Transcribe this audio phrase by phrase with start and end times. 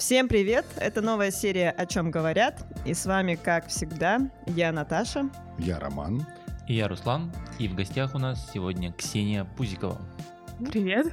[0.00, 0.64] Всем привет!
[0.76, 2.66] Это новая серия «О чем говорят».
[2.86, 5.28] И с вами, как всегда, я Наташа.
[5.58, 6.26] Я Роман.
[6.66, 7.30] И я Руслан.
[7.58, 10.00] И в гостях у нас сегодня Ксения Пузикова.
[10.58, 11.12] Привет.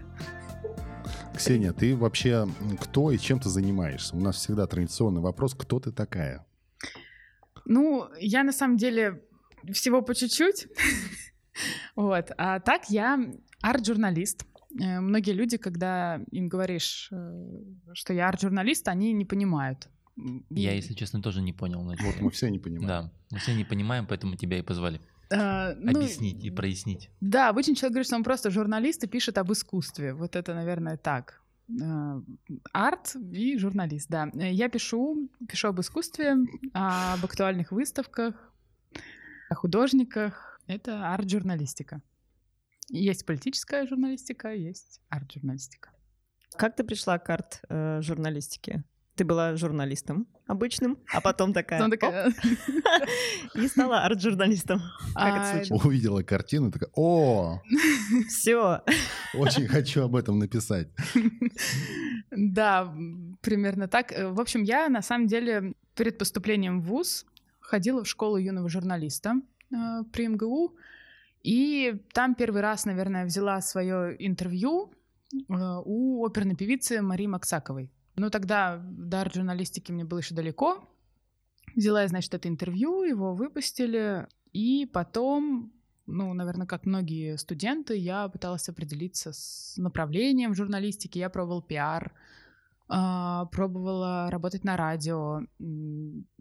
[1.36, 2.48] Ксения, ты вообще
[2.80, 4.16] кто и чем ты занимаешься?
[4.16, 6.48] У нас всегда традиционный вопрос, кто ты такая?
[7.66, 9.22] Ну, я на самом деле
[9.74, 10.68] всего по чуть-чуть.
[11.96, 12.32] Вот.
[12.38, 13.20] А так я
[13.62, 14.46] арт-журналист.
[14.80, 17.63] Э, многие люди, когда им говоришь, э,
[17.94, 19.90] что я арт-журналист, они не понимают.
[20.49, 21.84] Я, если честно, тоже не понял.
[21.84, 22.88] Вот мы все не понимаем.
[22.88, 24.99] Да, мы все не понимаем, поэтому тебя и позвали.
[25.30, 27.10] А, ну, Объяснить и прояснить.
[27.21, 30.13] Да, обычно человек говорит, что он просто журналист и пишет об искусстве.
[30.13, 31.41] Вот это, наверное, так.
[31.70, 32.21] Э,
[32.74, 34.30] арт и журналист, да.
[34.34, 36.37] Я пишу, пишу об искусстве,
[36.74, 38.35] об актуальных выставках,
[39.49, 40.59] о художниках.
[40.65, 42.02] Это арт-журналистика.
[42.90, 45.90] Есть политическая журналистика, есть арт-журналистика.
[46.57, 48.84] Как ты пришла к арт-журналистике?
[49.16, 51.82] Ты была журналистом обычным, а потом такая...
[53.55, 54.80] И стала арт-журналистом.
[55.15, 55.85] Как это А, случилось?
[55.85, 57.62] Увидела картину, такая, о,
[58.30, 58.84] Все.
[59.34, 60.90] очень хочу об этом написать.
[62.32, 62.93] Да,
[63.41, 64.12] примерно так.
[64.12, 67.25] Э, В общем, я на самом деле перед поступлением в ВУЗ
[67.59, 69.41] ходила в школу юного журналиста
[69.72, 69.75] э,
[70.12, 70.75] при МГУ,
[71.47, 74.91] и там первый раз, наверное, взяла свое интервью
[75.31, 75.35] э,
[75.85, 77.90] у оперной певицы Марии Максаковой.
[78.17, 80.84] Ну, тогда до арт-журналистики мне было еще далеко.
[81.73, 85.72] Взяла я, значит, это интервью, его выпустили, и потом,
[86.06, 91.22] ну, наверное, как многие студенты, я пыталась определиться с направлением в журналистике.
[91.22, 92.12] Я пробовал пиар,
[92.90, 95.44] а, пробовала работать на радио,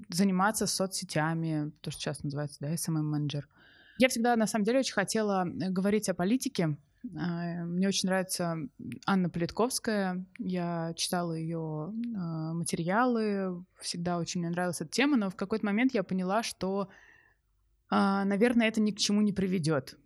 [0.08, 3.46] заниматься соцсетями, то, что сейчас называется, да, SMM-менеджер.
[3.98, 6.76] Я всегда, на самом деле, очень хотела э, говорить о политике.
[7.16, 8.56] А, Мне очень нравится
[9.06, 10.26] Анна Политковская.
[10.38, 11.92] Я читала ее
[12.54, 16.88] материалы, всегда очень мне нравилась эта тема, но в какой-то момент я поняла, что,
[17.90, 19.96] а, наверное, это ни к чему не приведет.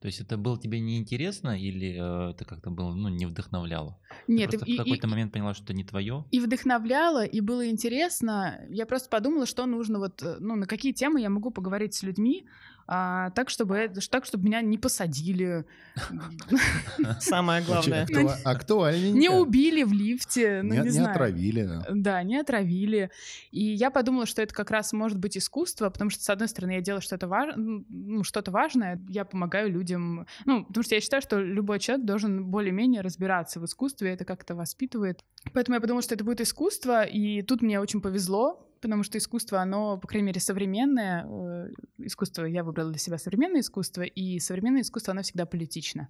[0.00, 4.00] То есть это было тебе неинтересно или э, это как-то было, ну, не вдохновляло?
[4.26, 6.24] Ты Нет, просто и- в какой-то и- момент поняла, что это не твое?
[6.32, 8.60] и вдохновляло, и было интересно.
[8.68, 12.02] Я просто подумала, что нужно вот, э, ну, на какие темы я могу поговорить с
[12.02, 12.44] людьми,
[12.86, 15.64] а, так, чтобы так, чтобы меня не посадили,
[17.20, 18.02] Самое главное.
[18.04, 19.18] Акту- Актуальненько.
[19.18, 21.10] не убили в лифте, ну, Не- не, не знаю.
[21.10, 21.68] отравили.
[21.90, 23.10] Да, не отравили.
[23.50, 26.72] И я подумала, что это как раз может быть искусство, потому что, с одной стороны,
[26.72, 27.54] я делаю что-то важ...
[27.56, 30.26] ну, что-то важное, я помогаю людям.
[30.44, 34.54] Ну, потому что я считаю, что любой человек должен более-менее разбираться в искусстве, это как-то
[34.54, 35.24] воспитывает.
[35.52, 39.60] Поэтому я подумала, что это будет искусство, и тут мне очень повезло, потому что искусство,
[39.62, 41.24] оно, по крайней мере, современное.
[41.26, 46.08] Э, Искусство, я выбрала для себя современное искусство, и современное искусство, оно всегда политично.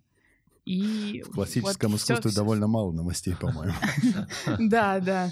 [0.65, 3.75] И В классическом вот искусстве всё- довольно мало новостей, по-моему.
[4.59, 5.31] да, да.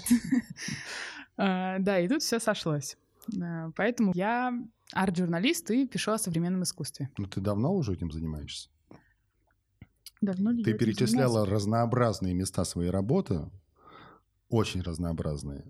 [1.37, 2.97] А, Да, и тут все сошлось.
[3.41, 4.53] А, Поэтому я
[4.93, 7.09] арт-журналист и пишу о современном искусстве.
[7.17, 8.69] Ну, ты давно уже этим занимаешься?
[10.21, 13.49] Давно ли Ты перечисляла разнообразные места своей работы,
[14.49, 15.63] очень разнообразные,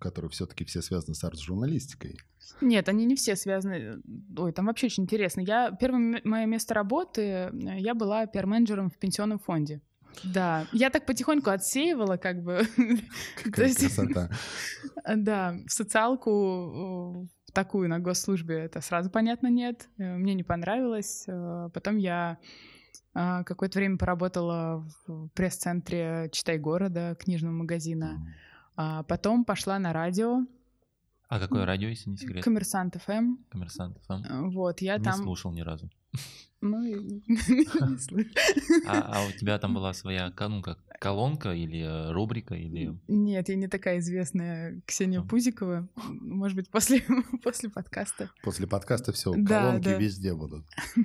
[0.00, 2.18] которые все-таки все связаны с арт-журналистикой.
[2.60, 4.00] Нет, они не все связаны.
[4.36, 5.40] Ой, там вообще очень интересно.
[5.40, 9.80] Я первое мое место работы, э, я была пиар-менеджером в пенсионном фонде.
[10.24, 12.66] Да, я так потихоньку отсеивала, как бы.
[13.42, 14.30] Какая красота.
[15.16, 19.88] Да, в социалку э, такую на госслужбе это сразу понятно нет.
[19.98, 21.24] Э, Мне не понравилось.
[21.26, 22.38] Э, Потом я
[23.14, 28.26] какое-то время поработала в пресс-центре «Читай города» книжного магазина.
[28.84, 30.44] А потом пошла на радио
[31.28, 32.42] А какое радио, если не секрет?
[32.42, 33.36] «Коммерсант ФМ».
[33.48, 34.24] Коммерсант ФМ?
[34.24, 35.14] Э, Вот, я Не там...
[35.14, 35.88] слушал ни разу.
[36.62, 36.94] Ну, и-
[37.26, 38.30] не слышу.
[38.86, 42.96] А, а у тебя там была своя, ну, как колонка или э, рубрика, или...
[43.08, 45.24] Нет, я не такая известная Ксения А.
[45.24, 45.88] Пузикова.
[45.96, 47.02] Может быть, после,
[47.42, 48.30] после подкаста.
[48.44, 49.96] После подкаста все, Да, колонки да.
[49.98, 50.64] везде будут.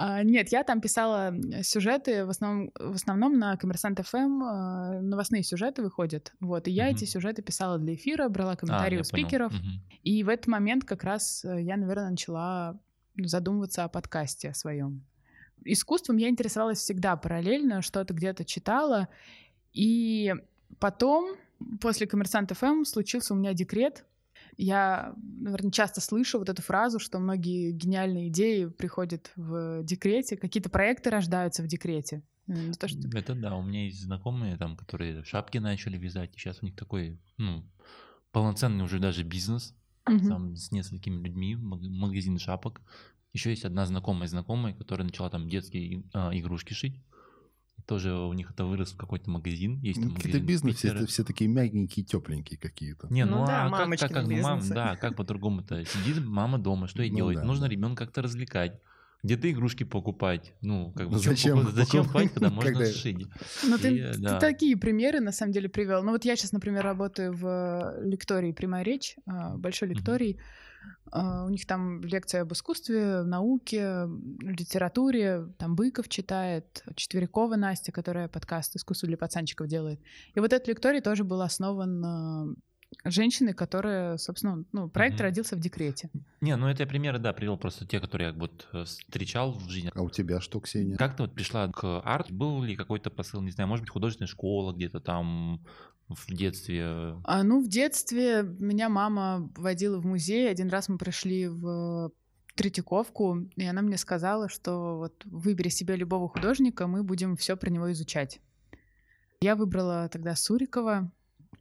[0.00, 5.42] А, нет, я там писала сюжеты, в основном, в основном на Коммерсант ФМ э, новостные
[5.42, 6.32] сюжеты выходят.
[6.38, 9.24] Вот, и я эти сюжеты писала для эфира, брала А, комментарии я у понял.
[9.26, 9.52] спикеров.
[10.04, 12.78] И в этот момент как раз э, я, наверное, начала
[13.26, 15.04] задумываться о подкасте о своем.
[15.64, 19.08] Искусством я интересовалась всегда параллельно, что-то где-то читала.
[19.72, 20.32] И
[20.78, 21.36] потом,
[21.80, 24.04] после Коммерсант ФМ, случился у меня декрет.
[24.56, 30.68] Я, наверное, часто слышу вот эту фразу, что многие гениальные идеи приходят в декрете, какие-то
[30.70, 32.22] проекты рождаются в декрете.
[32.78, 36.58] То, что- Это да, у меня есть знакомые там, которые шапки начали вязать, и сейчас
[36.62, 37.62] у них такой, ну,
[38.32, 39.74] полноценный уже даже бизнес,
[40.08, 40.28] Мгм.
[40.28, 42.80] там с несколькими людьми, маг- магазин шапок.
[43.32, 47.00] Еще есть одна знакомая знакомая, которая начала там детские а, игрушки шить.
[47.86, 49.78] тоже у них это вырос в какой-то магазин.
[49.80, 51.06] Есть там Какие-то бизнесы все, Питера.
[51.06, 53.06] все такие мягенькие, тепленькие какие-то.
[53.08, 55.82] Не, ну, Ну да, а как, как, как мам, да, как по-другому-то?
[55.86, 57.36] Сидит мама дома, что ей Ну делать?
[57.36, 57.72] да, Нужно да.
[57.72, 58.78] ребенка как-то развлекать.
[59.24, 60.54] Где-то игрушки покупать.
[60.60, 63.26] Ну, как бы Ну, зачем, покупать, зачем покупать, когда можно когда- сшить?
[63.64, 64.38] Ну, ты, И, ты да.
[64.38, 66.02] такие примеры, на самом деле, привел.
[66.04, 70.38] Ну, вот я сейчас, например, работаю в лектории «Прямая речь», а, большой лектории.
[71.10, 74.06] А, У них там лекция об искусстве, науке,
[74.40, 75.48] литературе.
[75.58, 80.00] Там Быков читает, Четверякова Настя, которая подкаст «Искусство для пацанчиков» делает.
[80.34, 82.56] И вот этот лекторий тоже был основан
[83.04, 85.22] женщиной, которая, собственно, ну, проект Мгм.
[85.24, 86.10] родился в декрете.
[86.40, 89.68] Не, ну это я примеры, да, привел просто те, которые я вот э, встречал в
[89.68, 89.90] жизни.
[89.94, 90.96] А у тебя что, Ксения?
[90.96, 92.30] Как ты вот пришла к арт?
[92.30, 95.64] Был ли какой-то посыл, не знаю, может быть, художественная школа где-то там
[96.08, 97.16] в детстве?
[97.24, 100.50] А, ну, в детстве меня мама водила в музей.
[100.50, 102.10] Один раз мы пришли в
[102.54, 107.70] Третьяковку, и она мне сказала, что вот выбери себе любого художника, мы будем все про
[107.70, 108.40] него изучать.
[109.40, 111.12] Я выбрала тогда Сурикова,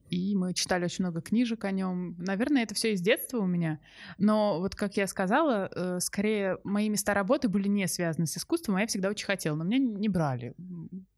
[0.10, 2.16] и мы читали очень много книжек о нем.
[2.18, 3.80] Наверное, это все из детства у меня.
[4.18, 8.76] Но вот, как я сказала, э, скорее мои места работы были не связаны с искусством,
[8.78, 10.54] а я всегда очень хотела, но меня не брали.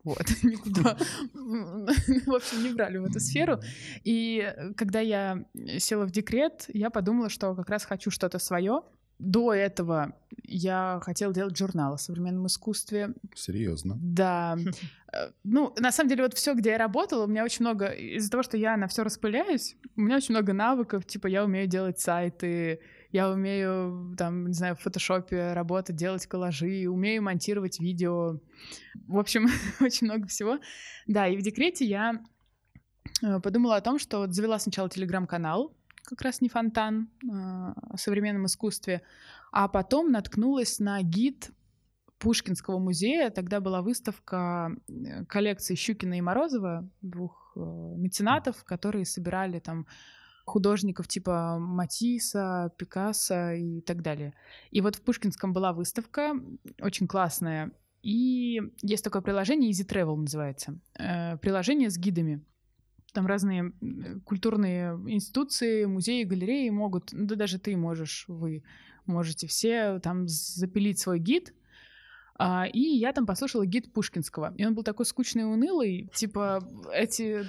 [0.03, 0.97] Вот, никуда.
[1.33, 3.59] В общем, не брали в эту сферу.
[4.03, 5.45] И э, когда я
[5.77, 8.81] села в декрет, я подумала, что как раз хочу что-то свое.
[9.19, 13.13] До этого я хотела делать журнал о современном искусстве.
[13.35, 13.97] Серьезно.
[14.01, 14.57] Да.
[15.13, 17.87] Э, Ну, на самом деле, вот все, где я работала, у меня очень много...
[17.87, 21.05] Из-за того, что я на все распыляюсь, у меня очень много навыков.
[21.05, 22.79] Типа, я умею делать сайты,
[23.11, 28.39] я умею, там, не знаю, в фотошопе работать, делать коллажи, умею монтировать видео.
[29.07, 29.47] В общем,
[29.81, 30.59] очень много всего.
[31.07, 32.21] Да, и в декрете я
[33.21, 37.97] э, подумала о том, что вот завела сначала телеграм-канал, как раз не фонтан, э, о
[37.97, 39.01] современном искусстве,
[39.51, 41.51] а потом наткнулась на гид
[42.19, 43.29] Пушкинского музея.
[43.29, 49.87] Тогда была выставка э, коллекции Щукина и Морозова, двух э, меценатов, которые собирали там
[50.45, 54.33] художников типа Матисса, Пикассо и так далее.
[54.71, 56.33] И вот в Пушкинском была выставка,
[56.81, 57.71] очень классная.
[58.01, 60.77] И есть такое приложение, Easy Travel называется.
[60.97, 62.43] Э, Приложение с гидами.
[63.13, 63.73] Там разные
[64.25, 68.63] культурные институции, музеи, галереи могут, ну да даже ты можешь, вы
[69.05, 71.53] можете все там запилить свой гид,
[72.41, 74.53] а, и я там послушала гид Пушкинского.
[74.55, 76.09] И он был такой скучный и унылый.
[76.13, 77.45] Типа, эти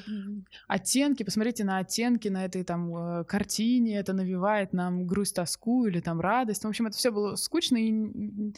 [0.67, 6.01] оттенки, посмотрите на оттенки на этой там э, картине, это навевает нам грусть, тоску или
[6.01, 6.65] там радость.
[6.65, 8.53] В общем, это все было скучно и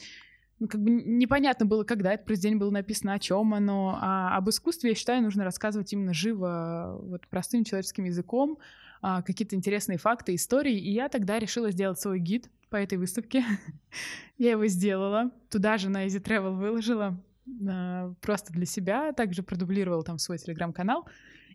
[0.67, 3.97] как бы непонятно было, когда это произведение было написано, о чем оно.
[4.01, 8.57] А об искусстве, я считаю, нужно рассказывать именно живо, вот простым человеческим языком,
[9.01, 10.77] а, какие-то интересные факты, истории.
[10.77, 13.43] И я тогда решила сделать свой гид по этой выставке.
[14.37, 15.31] я его сделала.
[15.49, 17.21] Туда же на Easy Travel выложила
[17.69, 19.11] а, просто для себя.
[19.13, 21.07] Также продублировала там свой телеграм-канал.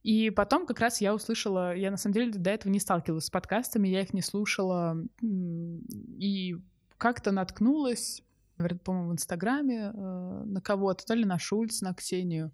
[0.03, 3.31] И потом как раз я услышала, я на самом деле до этого не сталкивалась с
[3.31, 4.97] подкастами, я их не слушала.
[5.23, 6.57] И
[6.99, 8.23] как-то наткнулась,
[8.85, 12.53] по-моему, в Инстаграме э, на кого-то, то ли на Шульц, на Ксению,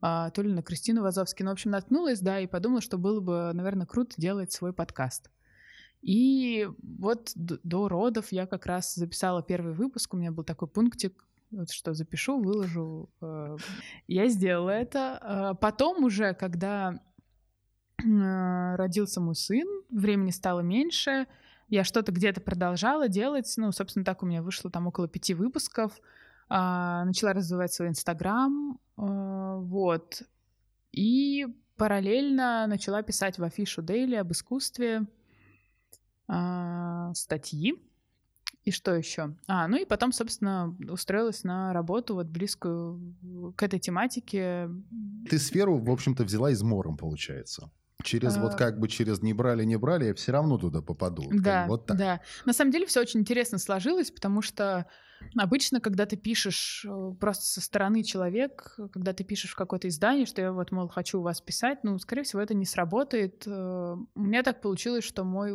[0.00, 1.42] а, то ли на Кристину Вазовски.
[1.42, 5.30] Ну, в общем, наткнулась, да, и подумала, что было бы, наверное, круто делать свой подкаст.
[6.02, 11.24] И вот до родов я как раз записала первый выпуск, у меня был такой пунктик,
[11.50, 13.08] вот что запишу, выложу.
[13.20, 13.56] э,
[14.08, 15.18] Я сделала это.
[15.20, 17.00] А Потом уже, когда
[17.98, 21.26] э, родился мой сын, времени стало меньше,
[21.68, 23.52] я что-то где-то продолжала делать.
[23.56, 25.92] Ну, собственно, так у меня вышло там около пяти выпусков.
[26.48, 28.78] А, Начала развивать свой Инстаграм.
[28.96, 30.22] а, Вот.
[30.92, 31.46] И
[31.76, 35.06] параллельно начала писать в афишу Дейли об искусстве
[36.28, 37.74] а, статьи.
[38.64, 39.36] И что еще?
[39.46, 43.14] А, ну и потом, собственно, устроилась на работу вот близкую
[43.56, 44.68] к этой тематике.
[45.30, 47.70] Ты сферу, в общем-то, взяла измором, получается.
[48.02, 48.56] Через вот А.
[48.56, 51.28] как бы через не брали, не брали, я все равно туда попаду.
[51.32, 51.96] Да, вот так.
[51.96, 52.20] да.
[52.44, 54.86] На самом деле все очень интересно сложилось, потому что
[55.36, 60.26] обычно, когда ты пишешь э, просто со стороны человек, когда ты пишешь в какое-то издание,
[60.26, 63.44] что я вот, мол, хочу у вас писать, ну, скорее всего, это не сработает.
[63.46, 65.52] Э, У меня так получилось, что мой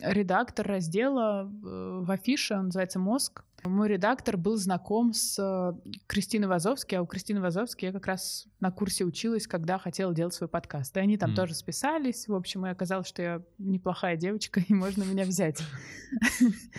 [0.00, 5.72] редактор раздела э, в афише, он называется «Мозг», мой редактор был знаком с э,
[6.08, 10.34] Кристиной Вазовски, а у Кристины Вазовски я как раз на курсе училась, когда хотела делать
[10.34, 10.96] свой подкаст.
[10.96, 11.36] И они там М.
[11.36, 15.62] тоже списались, в общем, и оказалось, что я неплохая девочка, и можно меня взять.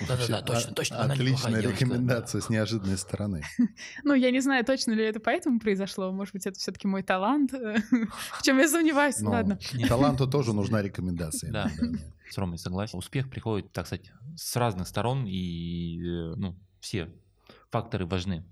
[0.08, 0.98] Да-да-да, точно, о- точно.
[1.04, 1.62] Отличная неплохая
[1.94, 2.14] девочка.
[2.14, 3.44] рекомендация с неожиданной стороны.
[4.04, 6.12] Ну, я не знаю, точно ли это поэтому произошло.
[6.12, 9.20] Может быть, это все-таки мой талант, в чем я сомневаюсь.
[9.20, 9.60] Но Ладно.
[9.88, 11.52] Таланту тоже нужна рекомендация.
[11.52, 11.72] Да.
[12.30, 12.98] С Ромой согласен.
[12.98, 17.10] Успех приходит, так сказать, с разных сторон, и э, ну, все
[17.70, 18.44] факторы важны.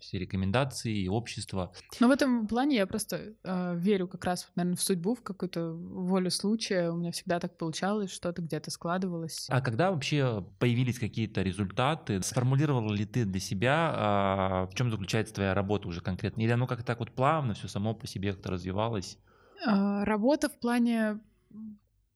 [0.00, 1.72] Все рекомендации, общества.
[2.00, 5.72] Но в этом плане я просто э, верю как раз, наверное, в судьбу, в какую-то
[5.72, 6.90] волю случая.
[6.90, 9.46] У меня всегда так получалось, что-то где-то складывалось.
[9.48, 15.34] А когда вообще появились какие-то результаты, сформулировала ли ты для себя, а, в чем заключается
[15.34, 16.40] твоя работа уже конкретно?
[16.42, 19.18] Или оно как-то так вот плавно, все само по себе как-то развивалось?
[19.66, 21.20] А, работа в плане...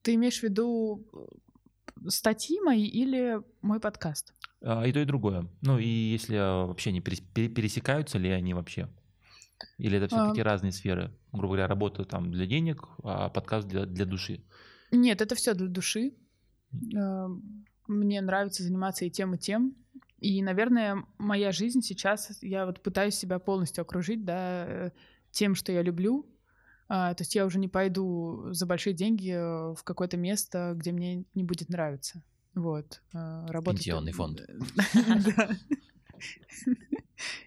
[0.02, 4.34] Ты имеешь в виду э, статьи мои или мой подкаст?
[4.66, 5.46] А, И то, и другое.
[5.62, 8.88] Ну и если а, вообще не перес- пере- пересекаются ли они вообще?
[9.78, 10.44] Или это все-таки А.
[10.44, 11.10] разные сферы?
[11.32, 14.42] Грубо говоря, работа там для денег, а подкаст для, для души.
[14.90, 16.14] Нет, это все для души.
[16.96, 17.26] Э,
[17.86, 19.74] Мне нравится заниматься и тем, и тем.
[20.18, 24.90] И, наверное, моя жизнь сейчас, я вот пытаюсь себя полностью окружить, да, э,
[25.30, 26.26] тем, что я люблю.
[26.88, 30.92] А, То есть я уже не пойду за большие деньги э, в какое-то место, где
[30.92, 32.22] мне не будет нравиться.
[32.54, 33.02] Вот.
[33.12, 33.80] э, Работать...
[33.84, 34.42] Пенсионный фонд.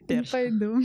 [0.07, 0.15] Да.
[0.15, 0.79] Не пойду.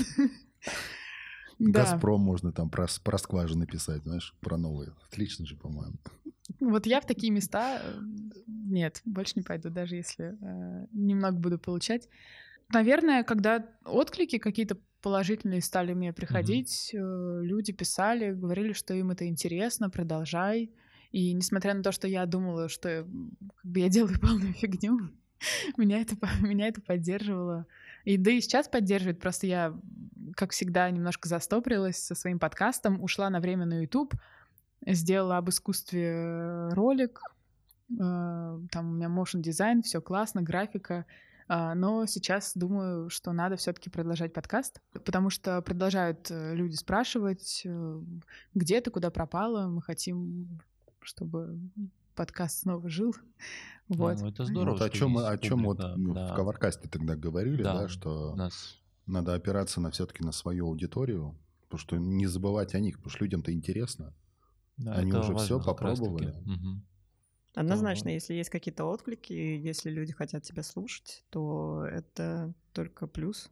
[1.58, 4.92] Газпром можно там про, про скважины писать, знаешь, про новые.
[5.08, 5.96] Отлично же, по-моему.
[6.60, 8.00] Вот я в такие места э,
[8.46, 12.08] нет, больше не пойду, даже если э, немного буду получать.
[12.72, 19.26] Наверное, когда отклики какие-то положительные стали мне приходить, э, люди писали, говорили, что им это
[19.26, 20.70] интересно, продолжай.
[21.12, 23.06] И несмотря на то, что я думала, что
[23.56, 25.10] как бы я делаю полную фигню,
[25.76, 27.66] меня это, меня это поддерживало.
[28.04, 29.78] И да и сейчас поддерживает, просто я,
[30.34, 34.14] как всегда, немножко застопорилась со своим подкастом, ушла на время на YouTube,
[34.86, 37.20] сделала об искусстве ролик,
[37.90, 41.06] э, там у меня motion дизайн, все классно, графика,
[41.48, 47.62] а, но сейчас думаю, что надо все-таки продолжать подкаст, потому что продолжают э, люди спрашивать,
[47.64, 48.00] э,
[48.54, 50.60] где ты, куда пропала, мы хотим,
[51.04, 51.58] чтобы
[52.14, 53.14] подкаст снова жил.
[53.88, 54.20] Вот.
[54.20, 54.74] Ну, это здорово.
[54.74, 56.32] Вот о чем, о чем вот ну, да.
[56.32, 57.74] в Коваркасте тогда говорили, Да.
[57.82, 62.80] да, что нас надо опираться на все-таки на свою аудиторию, потому что не забывать о
[62.80, 64.14] них, потому что людям-то интересно.
[64.78, 65.64] да, Они уже важно раз-таки.
[65.64, 66.34] попробовали.
[66.46, 66.86] Мгм.
[67.54, 68.14] Однозначно, вот.
[68.14, 73.50] если есть какие-то отклики, если люди хотят тебя слушать, то это только плюс.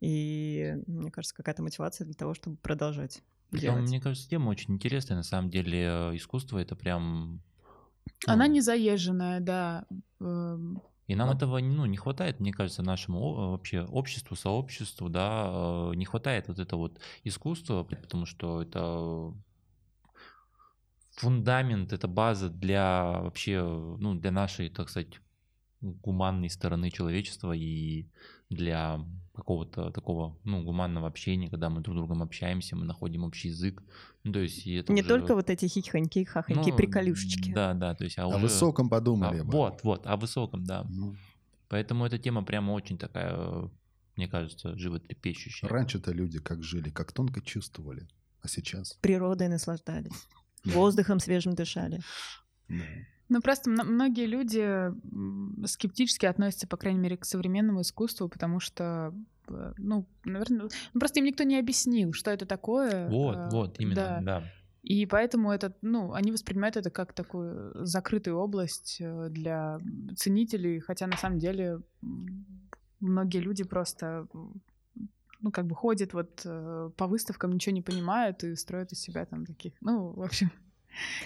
[0.00, 3.88] И мне кажется, какая-то мотивация для того, чтобы продолжать Притом, делать.
[3.88, 5.16] мне кажется, тема очень интересная.
[5.16, 7.42] На самом деле, э, искусство это прям.
[8.26, 9.86] Она ну, не заезженная, да.
[10.20, 11.36] эм, И нам Вот.
[11.36, 16.48] этого ну, не хватает, мне кажется, нашему о- вообще обществу, сообществу, да, э, не хватает
[16.48, 19.34] вот это вот искусства, потому что это
[21.16, 23.62] фундамент, это база для вообще,
[23.98, 25.20] ну, для нашей, так сказать,
[25.80, 28.06] гуманной стороны человечества и
[28.50, 29.04] для
[29.34, 33.82] какого-то такого, ну, гуманного общения, когда мы друг с другом общаемся, мы находим общий язык.
[34.24, 37.52] Ну, то есть и это Не уже- только вот эти хихоньки, хахоньки, ну, приколюшечки.
[37.52, 38.38] Да, да, то есть, а О уже...
[38.38, 39.40] высоком а, подумали.
[39.40, 39.50] бы.
[39.52, 40.84] вот, вот, о высоком, да.
[40.90, 41.16] Ну,
[41.68, 43.70] Поэтому эта тема прямо очень такая,
[44.16, 45.70] мне кажется, животрепещущая.
[45.70, 48.08] Раньше-то люди как жили, как тонко чувствовали.
[48.42, 48.98] А сейчас?
[49.00, 50.12] Природой наслаждались.
[50.62, 50.72] Да.
[50.72, 52.02] Воздухом свежим дышали.
[53.30, 54.92] Ну, просто мно- многие люди
[55.64, 59.14] скептически относятся, по крайней мере, к современному искусству, потому что,
[59.48, 63.08] э, ну, наверное, ну, просто им никто не объяснил, что это такое.
[63.08, 64.20] Вот, э, вот, именно, да.
[64.20, 64.44] да.
[64.82, 69.78] И поэтому это, ну, они воспринимают это как такую закрытую область э, для
[70.16, 71.78] ценителей, хотя на самом деле
[72.98, 74.26] многие люди просто,
[75.40, 76.42] ну, как бы ходят вот
[76.96, 80.50] по выставкам, ничего не понимают и строят из себя там таких, ну, в общем.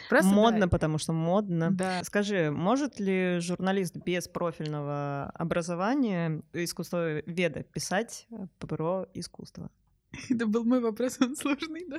[0.09, 1.71] Просто, да, модно, потому что модно.
[1.71, 2.03] Да.
[2.05, 9.71] Скажи, может ли журналист без профильного образования искусствоведа писать э, про искусство?
[10.31, 11.99] Это был мой вопрос, он сложный, да?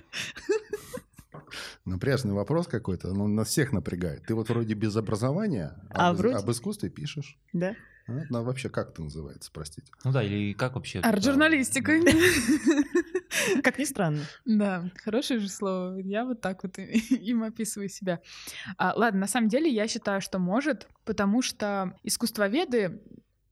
[1.83, 4.25] Напряжный вопрос какой-то, он нас всех напрягает.
[4.25, 7.37] Ты вот вроде без образования, А об, вроде- об искусстве пишешь.
[7.53, 7.75] Да?
[8.07, 8.21] А?
[8.29, 9.91] Ну, вообще, как это называется, простите?
[10.03, 10.99] Ну да, или как вообще...
[10.99, 11.91] Арт-журналистика.
[13.63, 14.23] Как ни странно.
[14.45, 15.97] Да, хорошее же слово.
[15.99, 18.21] Я вот так вот им описываю себя.
[18.77, 23.01] А, ладно, на самом деле я считаю, что может, потому что искусствоведы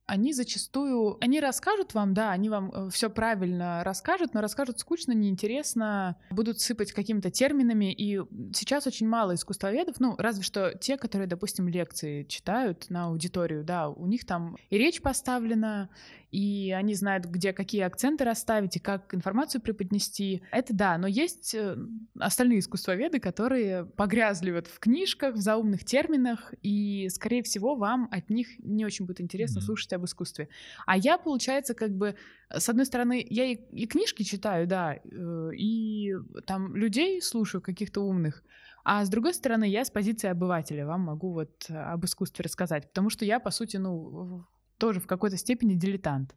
[0.06, 6.18] они зачастую, они расскажут вам, да, они вам все правильно расскажут, но расскажут скучно, неинтересно,
[6.30, 8.20] будут сыпать какими-то терминами, и
[8.54, 13.90] сейчас очень мало искусствоведов, ну, разве что те, которые, допустим, лекции читают на аудиторию, да,
[13.90, 15.90] у них там и речь поставлена,
[16.34, 20.42] и они знают, где какие акценты расставить и как информацию преподнести.
[20.50, 21.78] Это да, но есть э,
[22.20, 28.30] остальные искусствоведы, которые погрязли вот в книжках, в заумных терминах, и, скорее всего, вам от
[28.32, 29.62] них не очень будет интересно Мгм.
[29.62, 30.50] слушать об искусстве.
[30.88, 32.16] А я, получается, как бы,
[32.50, 36.14] с одной стороны, я и, и книжки читаю, да, э, и
[36.48, 38.44] там людей слушаю каких-то умных,
[38.84, 43.10] а с другой стороны, я с позиции обывателя вам могу вот об искусстве рассказать, потому
[43.10, 44.46] что я, по сути, ну,
[44.78, 46.36] тоже в какой-то степени дилетант.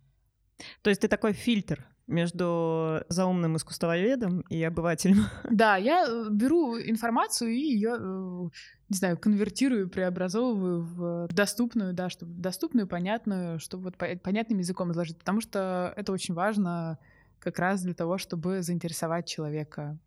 [0.83, 5.25] То есть ты такой фильтр между заумным искусствоведом и обывателем.
[5.51, 8.49] Да, я э, беру информацию и ее, э,
[8.89, 15.19] не знаю, конвертирую, преобразовываю в доступную, да, чтобы доступную, понятную, чтобы вот понятным языком изложить,
[15.19, 16.99] потому что это очень важно
[17.41, 19.99] как раз для того, чтобы заинтересовать человека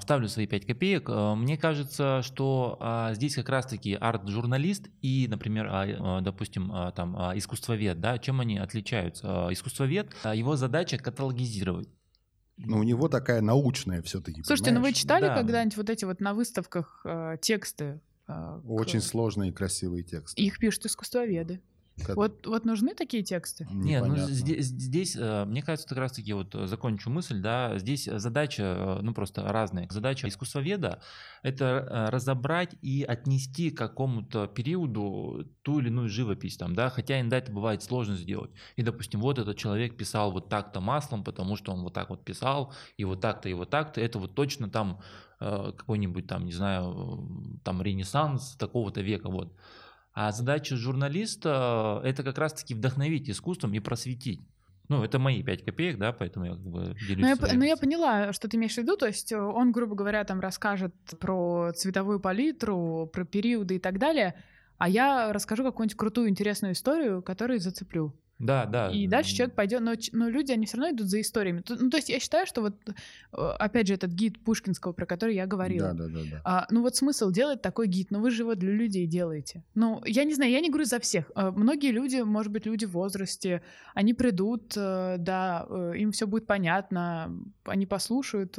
[0.00, 1.08] вставлю свои 5 копеек.
[1.08, 8.18] А, мне кажется, что а, здесь как раз-таки арт-журналист и, например, допустим, там искусствовед, да,
[8.18, 9.48] чем они отличаются?
[9.50, 11.88] Искусствовед, его задача каталогизировать.
[12.56, 14.42] Но у него такая научная все-таки.
[14.42, 14.82] Слушайте, понимаешь?
[14.82, 15.34] ну вы читали да.
[15.34, 18.00] когда-нибудь вот эти вот на выставках э, тексты?
[18.28, 19.04] Э, Очень к...
[19.04, 20.40] сложные и красивые тексты.
[20.40, 21.60] Их пишут искусствоведы.
[22.04, 22.16] Как...
[22.16, 23.66] Вот, вот нужны такие тексты?
[23.70, 28.04] Нет, ну здесь, здесь, э, мне кажется, как раз-таки вот э, закончу мысль, да, здесь
[28.04, 29.88] задача, э, ну просто разная.
[29.90, 31.00] Задача искусствоведа—
[31.42, 37.38] это разобрать и отнести к какому-то периоду ту или иную живопись там, да, хотя иногда
[37.38, 38.50] это бывает сложно сделать.
[38.76, 42.24] И, допустим, вот этот человек писал вот так-то маслом, потому что он вот так вот
[42.24, 45.00] писал, и вот так-то, и вот так-то, это вот точно там
[45.38, 49.54] какой-нибудь там, не знаю, там ренессанс такого-то века, вот.
[50.16, 54.40] А задача журналиста– это как раз-таки вдохновить искусством и просветить.
[54.88, 57.38] Ну, это мои 5 копеек, да, поэтому я как бы делюсь.
[57.38, 58.96] Ну, я, ну, я поняла, что ты имеешь в виду.
[58.96, 63.98] То есть э, он, грубо говоря, там расскажет про цветовую палитру, про периоды и так
[63.98, 64.42] далее,
[64.78, 68.18] а я расскажу какую-нибудь крутую, интересную историю, которую зацеплю.
[68.38, 68.90] Да, да.
[68.90, 71.64] И дальше человек пойдет, но, но люди, они все равно идут за историями.
[71.68, 72.92] Ну, то есть я считаю, что вот, э,
[73.58, 75.94] опять же, этот гид Пушкинского, про который я говорила.
[75.94, 76.20] Да, да, да.
[76.30, 76.40] да.
[76.44, 79.64] А, ну вот смысл делать такой гид, но вы же его для людей делаете.
[79.74, 81.30] Ну, я не знаю, я не говорю за всех.
[81.34, 83.62] А, многие люди, может быть, люди в возрасте,
[83.94, 88.58] они придут, э, да, э, им все будет понятно, они послушают,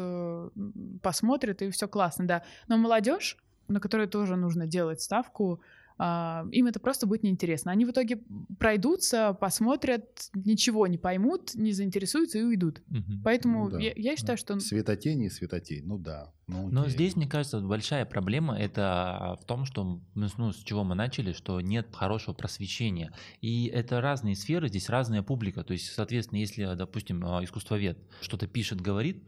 [1.02, 2.44] посмотрят, и все классно, да.
[2.68, 3.38] Но молодежь,
[3.68, 5.62] на которой тоже нужно делать ставку,
[6.00, 7.72] им это просто будет неинтересно.
[7.72, 8.20] Они в итоге
[8.60, 12.82] пройдутся, посмотрят, ничего не поймут, не заинтересуются и уйдут.
[12.90, 13.22] Угу.
[13.24, 13.80] Поэтому ну, да.
[13.80, 14.60] я, я считаю, что...
[14.60, 16.32] Светотень и светотень, ну да.
[16.48, 20.96] Ну, Но здесь, мне кажется, большая проблема это в том, что ну, с чего мы
[20.96, 23.12] начали, что нет хорошего просвещения.
[23.42, 25.64] И это разные сферы, здесь разная публика.
[25.64, 29.24] То есть, соответственно, если, допустим, а, искусствовед что-то пишет, говорит,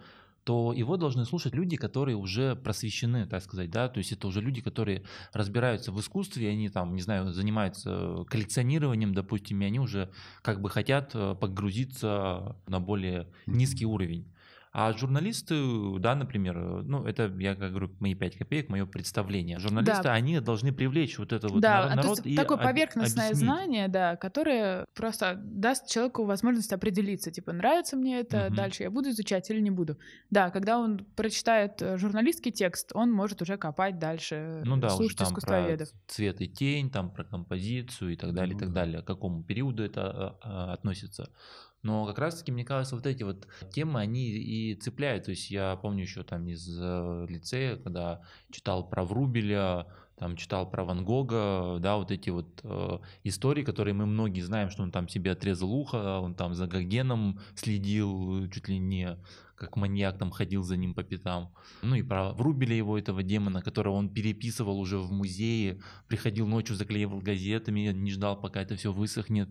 [0.49, 4.41] то его должны слушать люди, которые уже просвещены, так сказать, да, то есть это уже
[4.41, 10.09] люди, которые разбираются в искусстве, они там, не знаю, занимаются коллекционированием, допустим, и они уже
[10.41, 14.25] как бы хотят э, погрузиться на более низкий уровень.
[14.71, 15.55] А журналисты,
[15.97, 19.57] да, например, ну, это, я как говорю, мои пять копеек, мое представление.
[19.57, 20.13] Журналисты, да.
[20.13, 23.49] они должны привлечь вот это вот да, народ, и такое поверхностное объяснить.
[23.49, 28.55] знание, да, которое просто даст человеку возможность определиться, типа, нравится мне это, угу.
[28.55, 29.97] дальше я буду изучать или не буду.
[30.29, 35.19] Да, когда он прочитает э, журналистский текст, он может уже копать дальше, ну, да, слушать
[35.21, 35.39] уже там.
[35.39, 39.05] Про цвет и тень, там про композицию и так далее, ну, и так далее, к
[39.05, 40.37] какому периоду это
[40.73, 41.31] относится.
[41.81, 45.25] Но как раз-таки, мне кажется, вот эти вот темы, они и цепляют.
[45.25, 49.87] То есть я помню еще там из э, лицея, когда читал про Врубеля,
[50.17, 54.69] там читал про Ван Гога, да, вот эти вот э, истории, которые мы многие знаем,
[54.69, 59.17] что он там себе отрезал ухо, он там за Гогеном следил, чуть ли не
[59.59, 61.53] как маньяк там ходил за ним по пятам.
[61.81, 66.75] Ну и про Врубеля его, этого демона, которого он переписывал уже в музее, приходил ночью,
[66.75, 69.49] заклеивал газетами, не ждал, пока это все высохнет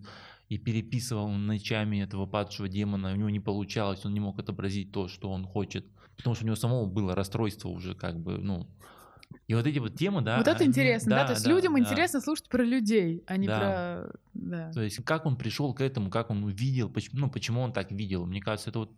[0.48, 5.08] и переписывал ночами этого падшего демона, у него не получалось, он не мог отобразить то,
[5.08, 8.66] что он хочет, потому что у него самого было расстройство уже как бы, ну,
[9.46, 10.38] и вот эти вот темы, да.
[10.38, 11.80] Вот это они, интересно, да, да, то есть да, людям да.
[11.80, 13.58] интересно слушать про людей, а не да.
[13.58, 14.20] про...
[14.34, 14.72] Да.
[14.72, 17.92] То есть как он пришел к этому, как он увидел, почему, ну, почему он так
[17.92, 18.24] видел.
[18.24, 18.92] Мне кажется, это вот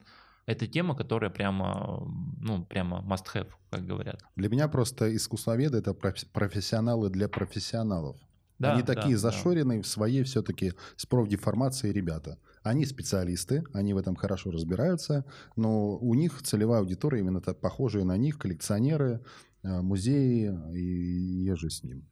[0.46, 2.02] это тема, которая прямо,
[2.40, 4.20] ну, прямо must have, как говорят.
[4.36, 8.16] Для меня просто искусствоведы— это профессионалы для профессионалов.
[8.60, 9.82] Да, они такие да, зашоренные да.
[9.82, 12.38] в своей все-таки с профдеформацией ребята.
[12.62, 15.24] Они специалисты, они в этом хорошо разбираются,
[15.56, 19.24] но у них целевая аудитория именно похожая на них, коллекционеры,
[19.62, 22.06] э, музеи и еже с ним.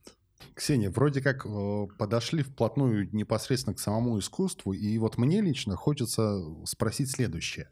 [0.54, 6.42] Ксения, вроде как э, подошли вплотную непосредственно к самому искусству, и вот мне лично хочется
[6.64, 7.68] спросить следующее.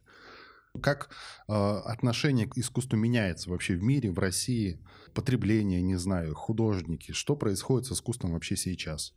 [0.79, 1.11] Как
[1.49, 4.81] э, отношение к искусству меняется вообще в мире, в России?
[5.15, 7.13] Потребление, не знаю, художники.
[7.13, 9.15] Что происходит с искусством вообще сейчас?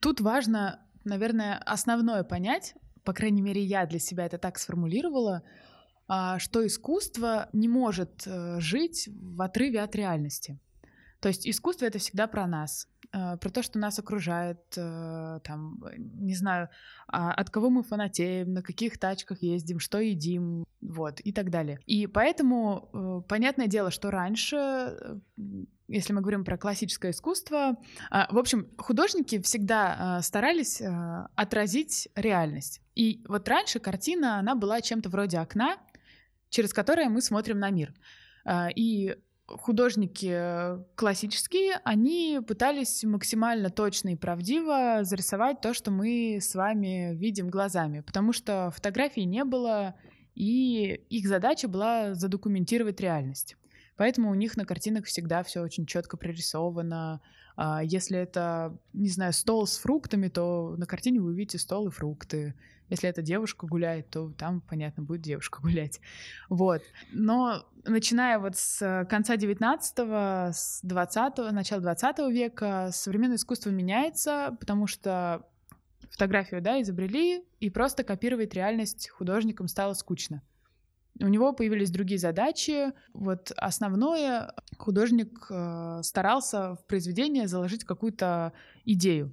[0.00, 2.74] Тут важно, наверное, основное понять,
[3.06, 5.44] по крайней мере, я для себя это так сформулировала,
[6.08, 10.58] э, что искусство не может э, жить в отрыве от реальности.
[11.20, 12.88] То есть искусство это всегда про нас.
[13.12, 16.68] Э, про то, что нас окружает, э, там, не знаю,
[17.08, 21.78] а, от кого мы фанатеем, на каких тачках ездим, что едим, вот, и так далее.
[21.86, 25.20] И поэтому, э, понятное дело, что раньше
[25.88, 27.76] если мы говорим про классическое искусство,
[28.10, 30.82] в общем, художники всегда старались
[31.36, 32.80] отразить реальность.
[32.96, 35.76] И вот раньше картина, она была чем-то вроде окна,
[36.48, 37.94] через которое мы смотрим на мир.
[38.74, 39.16] И
[39.46, 47.48] художники классические, они пытались максимально точно и правдиво зарисовать то, что мы с вами видим
[47.48, 49.94] глазами, потому что фотографий не было,
[50.34, 53.56] и их задача была задокументировать реальность.
[53.96, 57.22] Поэтому у них на картинах всегда все очень четко прорисовано.
[57.56, 61.90] А если это, не знаю, стол с фруктами, то на картине вы увидите стол и
[61.90, 62.54] фрукты.
[62.88, 66.00] Если эта девушка гуляет, то там, понятно, будет девушка гулять.
[66.48, 66.82] Вот.
[67.12, 74.86] Но начиная вот с конца 19-го, с 20-го, начала 20 века, современное искусство меняется, потому
[74.86, 75.46] что
[76.10, 80.42] фотографию, да, изобрели, и просто копировать реальность художникам стало скучно.
[81.20, 82.92] У него появились другие задачи.
[83.14, 88.52] Вот основное художник э, старался в произведение заложить какую-то
[88.84, 89.32] идею.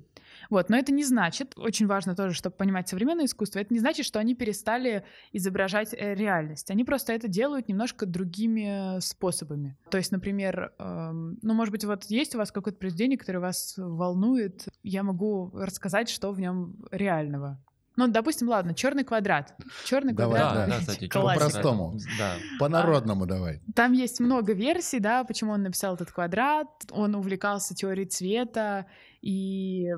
[0.49, 4.05] Вот, но это не значит, очень важно тоже, чтобы понимать современное искусство, это не значит,
[4.05, 6.71] что они перестали изображать э, реальность.
[6.71, 9.77] Они просто это делают немножко другими способами.
[9.89, 13.75] То есть, например, эм, ну, может быть, вот есть у вас какое-то произведение, которое вас
[13.77, 17.59] волнует, я могу рассказать, что в нем реального.
[17.95, 19.53] Ну, допустим, ладно, черный квадрат.
[19.85, 20.67] Черный давай, квадрат.
[20.67, 21.97] Да, да, кстати, по-простому.
[22.17, 22.33] Да.
[22.59, 23.61] По-народному а, давай.
[23.75, 26.67] Там есть много версий, да, почему он написал этот квадрат.
[26.91, 28.87] Он увлекался теорией цвета,
[29.21, 29.93] и,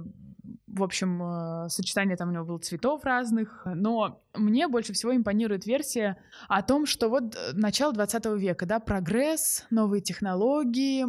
[0.68, 3.62] в общем, э, сочетание там у него было цветов разных.
[3.66, 6.18] Но мне больше всего импонирует версия
[6.50, 11.06] о том, что вот э, начало 20 века, да, прогресс, новые технологии,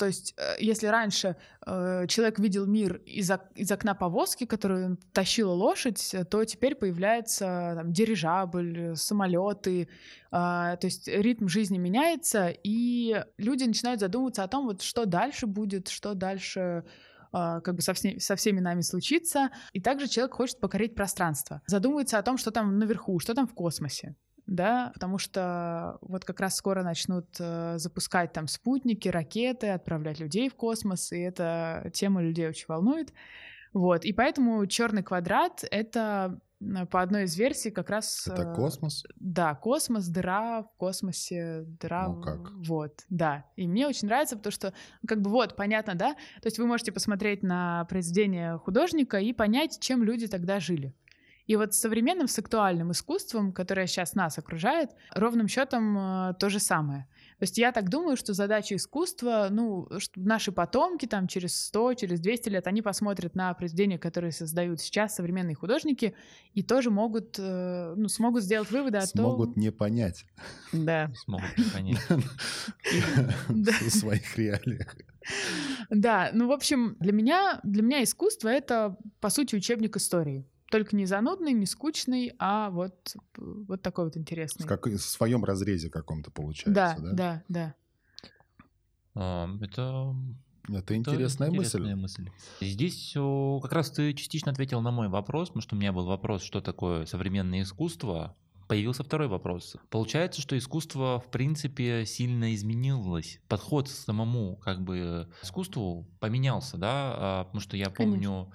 [0.00, 1.36] то есть, э, если раньше
[1.66, 7.74] э, человек видел мир из, ок- из окна повозки, которую тащила лошадь, то теперь появляется
[7.76, 9.88] там, дирижабль, самолеты.
[10.32, 15.46] Э, то есть ритм жизни меняется, и люди начинают задумываться о том, вот что дальше
[15.46, 16.84] будет, что дальше
[17.32, 19.50] а, как бы со, всеми, со всеми нами случится.
[19.72, 21.60] И также человек хочет покорить пространство.
[21.66, 24.16] Задумывается о том, что там наверху, что там в космосе
[24.50, 30.50] да, потому что вот как раз скоро начнут э, запускать там спутники, ракеты, отправлять людей
[30.50, 33.12] в космос, и эта тема людей очень волнует.
[33.72, 36.40] Вот, и поэтому черный квадрат— это
[36.90, 38.26] по одной из версий как раз...
[38.26, 39.04] Это э, космос?
[39.14, 42.08] Да, космос, дыра в космосе, дыра...
[42.08, 42.50] Ну как?
[42.66, 43.46] Вот, да.
[43.54, 44.74] И мне очень нравится, потому что,
[45.06, 46.14] как бы вот, понятно, да?
[46.42, 50.92] То есть вы можете посмотреть на произведение художника и понять, чем люди тогда жили.
[51.50, 56.48] И вот с современным, с актуальным искусством, которое сейчас нас окружает, ровным счетом э, то
[56.48, 57.08] же самое.
[57.40, 61.94] То есть я так думаю, что задача искусства, ну, что наши потомки там через 100,
[61.94, 66.14] через 200 лет, они посмотрят на произведения, которые создают сейчас современные художники,
[66.54, 69.34] и тоже могут, э, ну, смогут сделать выводы о том...
[69.34, 70.26] Смогут не понять.
[70.72, 71.10] Да.
[71.16, 72.08] Смогут не понять.
[73.48, 74.94] В своих реалиях.
[75.90, 80.46] Да, ну, в общем, для меня, для меня искусство— это, по сути, учебник истории.
[80.70, 84.64] Только не занудный, не скучный, а вот, вот такой вот интересный.
[84.64, 86.96] В, как, в своем разрезе каком-то получается, да?
[86.96, 87.74] Да, да, да.
[89.14, 90.14] А, это
[90.68, 92.22] это интересная, это интересная мысль.
[92.22, 92.30] мысль.
[92.60, 96.42] Здесь как раз ты частично ответил на мой вопрос, потому что у меня был вопрос,
[96.42, 98.36] что такое современное искусство.
[98.68, 99.74] Появился второй вопрос.
[99.88, 103.40] Получается, что искусство, в принципе, сильно изменилось.
[103.48, 106.92] Подход к самому как бы искусству поменялся, да?
[106.92, 108.44] А, потому что я помню...
[108.44, 108.52] Конечно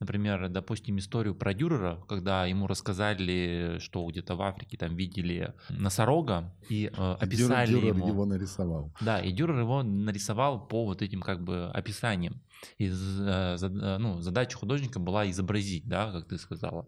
[0.00, 6.54] например, допустим, историю про Дюрера, когда ему рассказали, что где-то в Африке там видели носорога
[6.68, 8.08] и э, описали Дюрер ему.
[8.08, 8.92] его нарисовал.
[9.00, 12.40] Да, и Дюрер его нарисовал по вот этим как бы описаниям.
[12.78, 16.86] И э, э, ну, задача художника была изобразить, да, как ты сказала.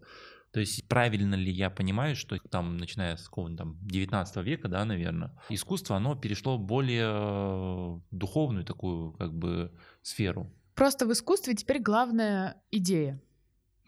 [0.51, 4.83] То есть правильно ли я понимаю, что там, начиная с какого-то там 19 века, да,
[4.83, 10.51] наверное, искусство, оно перешло в более э, духовную такую как бы сферу.
[10.79, 13.21] Просто в искусстве теперь главная идея,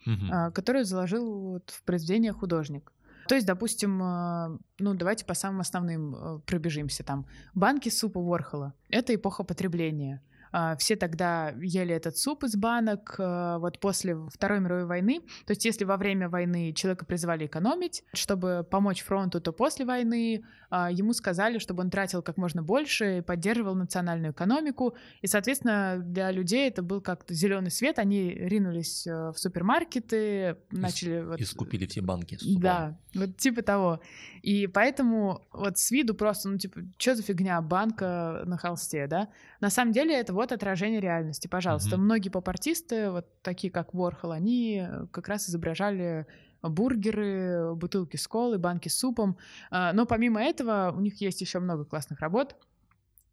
[0.04, 0.52] угу.
[0.52, 2.92] которую заложил вот в произведение художник.
[3.28, 7.26] То есть, допустим, а, ну давайте по самым основным а, пробежимся там.
[7.54, 10.22] Банки супа Ворхола— это эпоха потребления.
[10.52, 13.16] А, все тогда ели этот суп из банок.
[13.18, 18.04] А, вот после Второй мировой войны, то есть если во время войны человека призывали экономить,
[18.12, 23.18] чтобы помочь фронту, то после войны а, ему сказали, чтобы он тратил как можно больше
[23.18, 24.94] и поддерживал национальную экономику.
[25.22, 27.98] И, соответственно, для людей это был как-то зеленый свет.
[27.98, 31.20] Они ринулись в супермаркеты, начали...
[31.20, 31.40] И, вот...
[31.40, 32.38] и скупили все банки.
[32.58, 34.00] Да, вот типа того.
[34.42, 39.28] И поэтому вот с виду просто, ну типа, что за фигня, банка на холсте, да?
[39.60, 41.94] На самом деле это вот отражение реальности, пожалуйста.
[41.94, 42.02] Угу.
[42.02, 46.26] Многие поп-артисты, вот такие как Ворхол, они как раз изображали
[46.62, 49.36] бургеры, бутылки с колой, банки с супом.
[49.70, 52.56] А, но помимо этого у них есть еще много классных работ.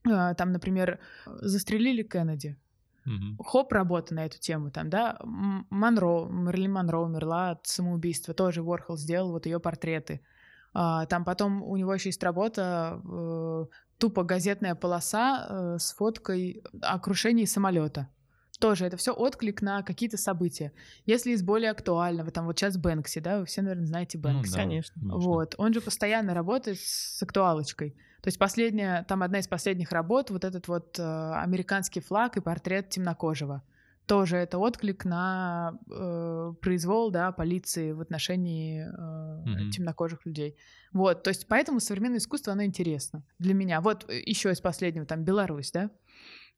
[0.07, 2.57] А, там, например, застрелили Кеннеди.
[3.05, 3.43] Угу.
[3.43, 5.17] Хоп, работа на эту тему там, да.
[5.23, 10.21] Монро, Мерлин Монро умерла от самоубийства, тоже Ворхол сделал вот ее портреты.
[10.73, 13.65] А, там потом у него еще есть работа э,
[13.97, 18.07] тупо газетная полоса э, с фоткой о крушении самолета.
[18.59, 20.73] Тоже это все отклик на какие-то события.
[21.05, 24.49] Если из более актуального, там вот сейчас Бэнкси, да, вы все, наверное, знаете ну Бэнкси.
[24.49, 25.01] Ну, да, конечно.
[25.17, 27.91] Вот, он же постоянно работает с актуалочкой.
[28.21, 32.41] То есть последняя, там одна из последних работ, вот этот вот э, американский флаг и
[32.41, 33.63] портрет темнокожего.
[34.09, 39.69] Тоже это отклик на э, произвол, да, полиции в отношении э, mm-hmm.
[39.69, 40.57] темнокожих людей.
[40.91, 43.81] Вот, то есть поэтому современное искусство, оно интересно для меня.
[43.81, 45.91] Вот э, еще из последнего, там, Беларусь, да,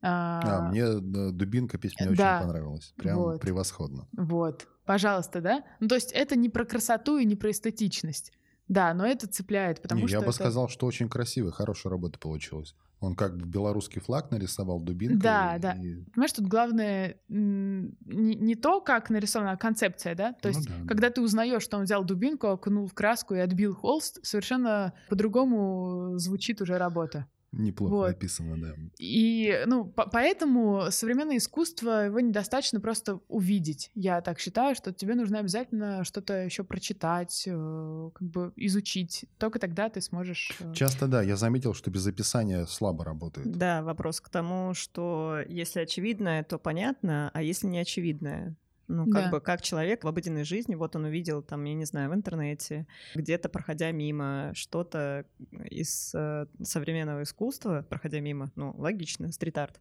[0.01, 2.93] а, а мне дубинка песня мне да, очень понравилась.
[2.95, 4.07] Прям вот, превосходно.
[4.13, 4.67] Вот.
[4.85, 5.65] Пожалуйста, да?
[5.81, 8.31] Ну, то есть это не про красоту и не про эстетичность.
[8.69, 10.15] Да, но это цепляет, потому не, что.
[10.15, 10.35] Я бы это...
[10.35, 12.75] сказал, что очень красивая, хорошая работа получилась.
[13.01, 15.19] Он как бы белорусский флаг нарисовал дубинкой.
[15.19, 15.59] Да, и...
[15.59, 15.71] да.
[16.13, 20.33] Понимаешь, тут главное не, не то, как нарисована, а концепция, да?
[20.33, 21.13] То ну, есть, да, когда да.
[21.15, 26.61] ты узнаешь, что он взял дубинку, окунул в краску и отбил холст, совершенно по-другому звучит
[26.61, 27.25] уже работа.
[27.51, 28.09] Неплохо вот.
[28.09, 28.73] описано, да.
[28.97, 33.91] И, ну, по поэтому современное искусство, его недостаточно просто увидеть.
[33.93, 39.25] Я так считаю, что тебе нужно обязательно что-то еще прочитать, э, как бы изучить.
[39.37, 40.51] Только тогда ты сможешь...
[40.61, 41.21] Э, Часто, да.
[41.21, 43.51] Я заметил, что без описания слабо работает.
[43.51, 48.55] Да, вопрос к тому, что если очевидное, то понятно, а если не очевидное,
[48.91, 49.31] ну, как да.
[49.31, 52.85] бы, как человек в обыденной жизни, вот он увидел там, я не знаю, в интернете,
[53.15, 55.25] где-то, проходя мимо, что-то
[55.69, 59.79] из э, современного искусства, проходя мимо, ну, логично, стрит-арт,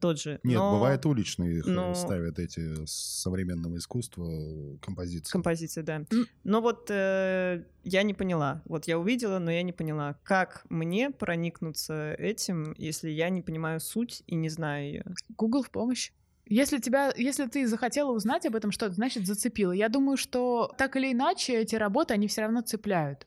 [0.00, 0.40] тот же.
[0.42, 0.74] Нет, но...
[0.74, 1.94] бывает уличные их но...
[1.94, 5.32] ставят эти современного искусства композиции.
[5.32, 6.04] Композиции, да.
[6.44, 11.10] Но вот э, я не поняла, вот я увидела, но я не поняла, как мне
[11.10, 15.04] проникнуться этим, если я не понимаю суть и не знаю ее.
[15.36, 16.12] Google в помощь.
[16.52, 19.72] Если тебя, если ты захотела узнать об этом что-то, значит зацепило.
[19.72, 23.26] Я думаю, что так или иначе эти работы они все равно цепляют.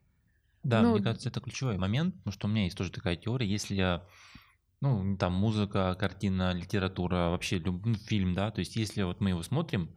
[0.62, 3.48] Да, ну, мне кажется, это ключевой момент, потому что у меня есть тоже такая теория,
[3.48, 4.06] если я
[4.80, 9.30] ну, там музыка, картина, литература, вообще любой ну, фильм, да, то есть если вот мы
[9.32, 9.90] его смотрим,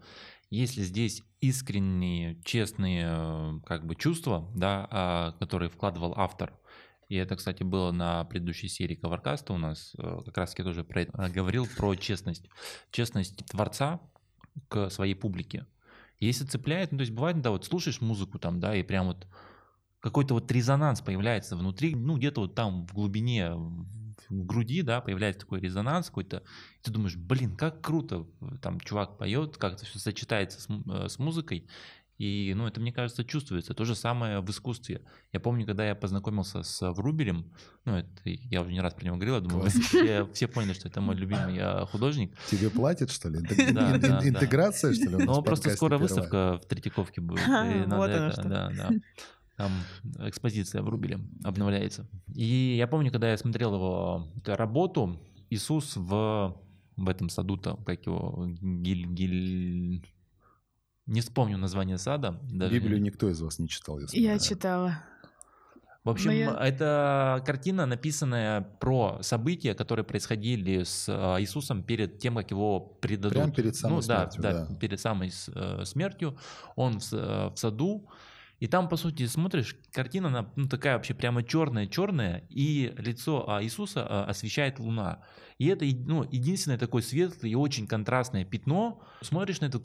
[0.48, 6.54] если здесь искренние, честные как бы чувства, да, а, которые вкладывал автор,
[7.08, 10.84] и это, кстати, было на предыдущей серии Covercast у нас, э, как раз я тоже
[10.84, 12.48] про это э, говорил, про честность.
[12.90, 14.00] Честность творца
[14.68, 15.66] к своей публике.
[16.20, 19.26] Если цепляет, ну то есть бывает, да, вот слушаешь музыку там, да, и прям вот
[20.00, 25.40] какой-то вот резонанс появляется внутри, ну где-то вот там в глубине, в груди, да, появляется
[25.40, 26.42] такой резонанс какой-то,
[26.78, 28.26] и ты думаешь, блин, как круто,
[28.60, 31.66] там чувак поет, как это все сочетается с, э, с музыкой,
[32.18, 33.74] и, ну, это, мне кажется, чувствуется.
[33.74, 35.02] То же самое в искусстве.
[35.32, 37.52] Я помню, когда я познакомился с Врубелем,
[37.84, 40.88] ну, это я уже не раз про него говорил, я думаю, все, все поняли, что
[40.88, 42.36] это мой любимый художник.
[42.50, 43.38] Тебе платят, что ли?
[43.38, 45.24] Интеграция, что ли?
[45.24, 47.46] Ну, просто скоро выставка в Третьяковке будет.
[47.98, 48.42] Вот оно что.
[48.48, 48.90] Да, да.
[49.56, 49.72] Там
[50.20, 52.08] экспозиция Врубеля обновляется.
[52.34, 56.60] И я помню, когда я смотрел его работу, Иисус в
[56.98, 60.04] в этом саду-то, как его, Гиль, Гиль,
[61.08, 62.38] не вспомню название сада.
[62.50, 63.06] Даже Библию не...
[63.06, 63.98] никто из вас не читал.
[63.98, 65.02] Если я читала.
[66.04, 66.56] В общем, я...
[66.60, 73.32] это картина, написанная про события, которые происходили с а, Иисусом перед тем, как его предадут.
[73.32, 74.42] Прямо перед самой ну, смертью.
[74.42, 76.38] Да, да, перед самой э, смертью.
[76.76, 78.08] Он в, э, в саду.
[78.60, 83.62] И там, по сути, смотришь, картина, она ну, такая вообще прямо черная-черная, и лицо а,
[83.62, 85.22] Иисуса а, освещает луна.
[85.58, 89.02] И это ну, единственное такое светлое и очень контрастное пятно.
[89.20, 89.82] Смотришь на эту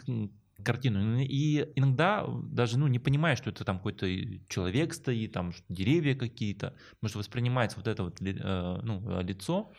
[0.64, 1.20] картину.
[1.20, 4.08] И иногда даже ну, не понимаешь, что это там какой-то
[4.48, 9.72] человек стоит, там деревья какие-то, потому что воспринимается вот это вот э, ну, э, лицо.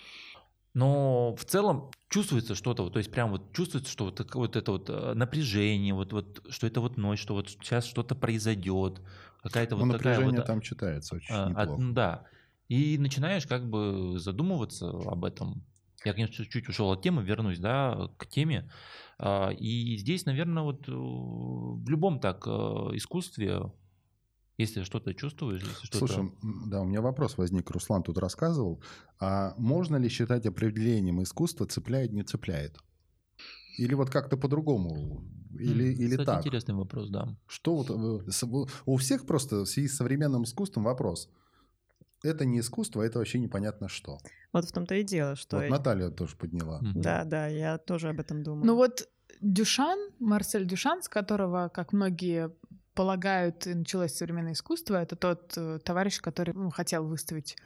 [0.74, 4.90] Но в целом чувствуется что-то, то есть прям вот чувствуется, что вот, вот это вот
[4.90, 9.00] э, напряжение, вот, вот, что это вот ночь, что вот сейчас что-то произойдет,
[9.42, 10.44] какая-то ну, вот такая вот...
[10.44, 11.82] там читается очень а, неплохо.
[11.82, 12.24] А, да.
[12.68, 15.64] И начинаешь как бы задумываться об этом.
[16.04, 18.68] Я, конечно, чуть-чуть ушел от темы, вернусь, да, к теме.
[19.18, 22.50] А, и здесь, наверное, вот э, в любом так э,
[22.94, 23.72] искусстве,
[24.58, 26.06] если что-то чувствуешь, если что-то...
[26.06, 26.32] Слушай,
[26.66, 28.82] да, у меня вопрос возник, Руслан тут рассказывал.
[29.20, 32.78] А можно ли считать определением искусства цепляет, не цепляет?
[33.78, 35.24] Или вот как-то по-другому?
[35.58, 36.38] Или, mm, или кстати, так?
[36.40, 37.36] интересный вопрос, да.
[37.46, 37.90] Что вот...
[37.90, 41.28] Э, у всех просто в связи с современным искусством вопрос.
[42.24, 44.18] Это не искусство, это вообще непонятно что.
[44.52, 45.58] Вот в том-то и дело, что...
[45.58, 46.80] Вот Наталья тоже подняла.
[46.94, 48.66] Да, да, я тоже об этом думаю.
[48.66, 49.08] Ну вот
[49.40, 52.50] Дюшан, Марсель Дюшан, с которого, как многие
[52.94, 57.56] полагают, началось современное искусство, это тот э, товарищ, который ну, хотел выставить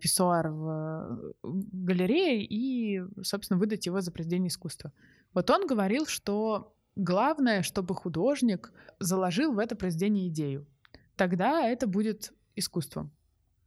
[0.00, 4.92] писсуар в галерее и, собственно, выдать его за произведение искусства.
[5.34, 10.66] Вот он говорил, что главное, чтобы художник заложил в это произведение идею.
[11.14, 13.12] Тогда это будет искусством.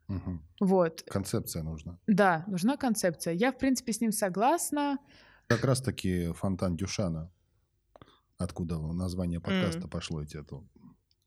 [0.09, 0.39] Угу.
[0.61, 1.03] Вот.
[1.07, 1.99] Концепция нужна.
[2.07, 3.33] Да, нужна концепция.
[3.33, 4.97] Я, в принципе, с ним согласна.
[5.47, 7.31] Как раз-таки фонтан Дюшана.
[8.37, 9.89] Откуда название подкаста mm.
[9.89, 10.63] пошло эти это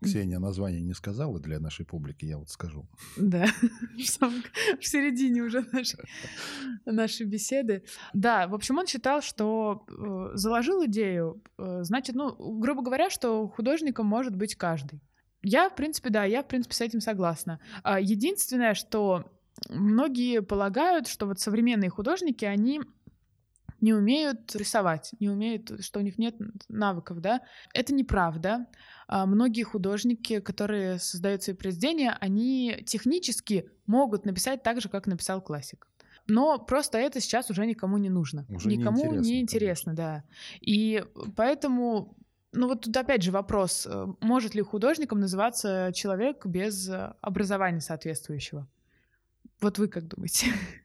[0.02, 2.88] Ксения название не сказала для нашей публики, я вот скажу.
[3.16, 3.46] Да,
[4.80, 6.00] в середине уже нашей,
[6.84, 7.84] нашей беседы.
[8.12, 13.48] Да, в общем, он считал, что э, заложил идею, э, значит, ну, грубо говоря, что
[13.48, 15.00] художником может быть каждый.
[15.42, 17.60] Я, в принципе, да, я, в принципе, с этим согласна.
[17.82, 19.32] А единственное, что
[19.68, 22.80] многие полагают, что вот современные художники, они
[23.80, 26.36] не умеют рисовать, не умеют, что у них нет
[26.68, 27.40] навыков, да.
[27.74, 28.66] Это неправда.
[29.08, 35.42] А многие художники, которые создают свои произведения, они технически могут написать так же, как написал
[35.42, 35.88] классик.
[36.28, 38.46] Но просто это сейчас уже никому не нужно.
[38.48, 40.22] Уже никому не интересно, да.
[40.60, 42.16] И поэтому
[42.52, 48.66] ну вот тут опять же вопрос, э, может ли художником называться человек без образования соответствующего?
[49.60, 50.46] Вот вы как думаете?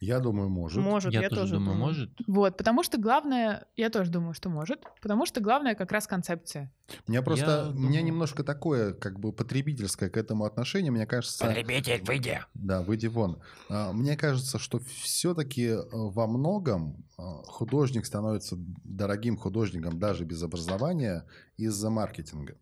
[0.00, 0.82] Я думаю, может.
[0.82, 2.10] Может, я, я тоже, думаю, может.
[2.26, 6.72] Вот, потому что главное, я тоже думаю, что может, потому что главное как раз концепция.
[7.06, 11.06] У меня просто, я у меня немножко такое, как бы потребительское к этому отношение, мне
[11.06, 11.46] кажется...
[11.46, 12.40] Потребитель, выйди!
[12.54, 13.40] Да, выйди вон.
[13.68, 20.42] А, мне кажется, что все-таки э, во многом а, художник становится дорогим художником даже без
[20.42, 22.56] образования из-за маркетинга.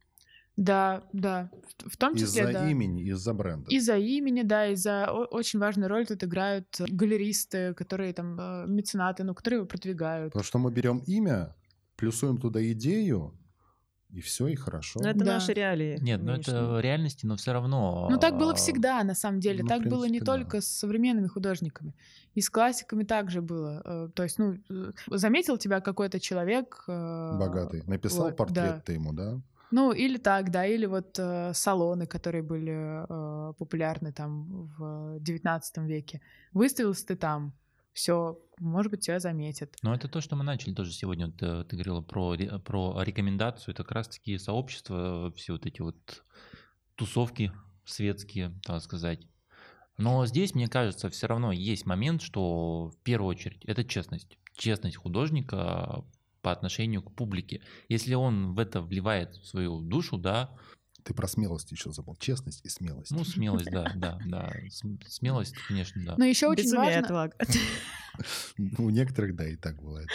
[0.58, 1.50] Да, да,
[1.86, 2.68] в том числе, Из-за да.
[2.68, 3.70] имени, из-за бренда.
[3.70, 9.34] Из-за имени, да, из-за очень важную роль тут играют галеристы, которые там э, меценаты, ну,
[9.36, 10.32] которые его продвигают.
[10.32, 11.54] Потому что мы берем имя,
[11.94, 13.38] плюсуем туда идею,
[14.10, 14.98] и все, и хорошо.
[15.00, 15.34] Но это да.
[15.34, 15.96] наши реалии.
[16.00, 18.08] Нет, ну это реальности, но все равно.
[18.10, 19.62] Ну так было всегда, на самом деле.
[19.62, 20.26] Ну, так принципе, было не да.
[20.26, 21.94] только с современными художниками.
[22.34, 23.80] И с классиками также было.
[23.84, 26.82] Э, то есть, ну, э, заметил тебя какой-то человек...
[26.88, 27.84] Богатый.
[27.86, 28.82] Написал вот, портрет да.
[28.84, 29.40] ты ему, да?
[29.70, 35.60] Ну, или так, да, или вот э, салоны, которые были э, популярны там в XIX
[35.86, 36.20] веке.
[36.52, 37.52] Выставился ты там,
[37.92, 39.76] все, может быть, тебя заметят.
[39.82, 41.26] Ну, это то, что мы начали тоже сегодня.
[41.26, 43.74] Вот, э, ты говорила про, про рекомендацию.
[43.74, 46.24] Это как раз-таки сообщества, все вот эти вот
[46.94, 47.52] тусовки
[47.84, 49.26] светские, так сказать.
[49.98, 54.38] Но здесь, мне кажется, все равно есть момент, что в первую очередь это честность.
[54.56, 56.04] Честность художника
[56.48, 57.60] по отношению к публике.
[57.90, 60.50] Если он в это вливает свою душу, да.
[61.04, 62.16] Ты про смелость еще забыл.
[62.16, 63.10] Честность и смелость.
[63.10, 64.50] Ну, смелость, да, да, да.
[65.06, 66.14] Смелость, конечно, да.
[66.16, 67.30] Но еще очень важно...
[68.78, 70.08] У некоторых, да, и так бывает.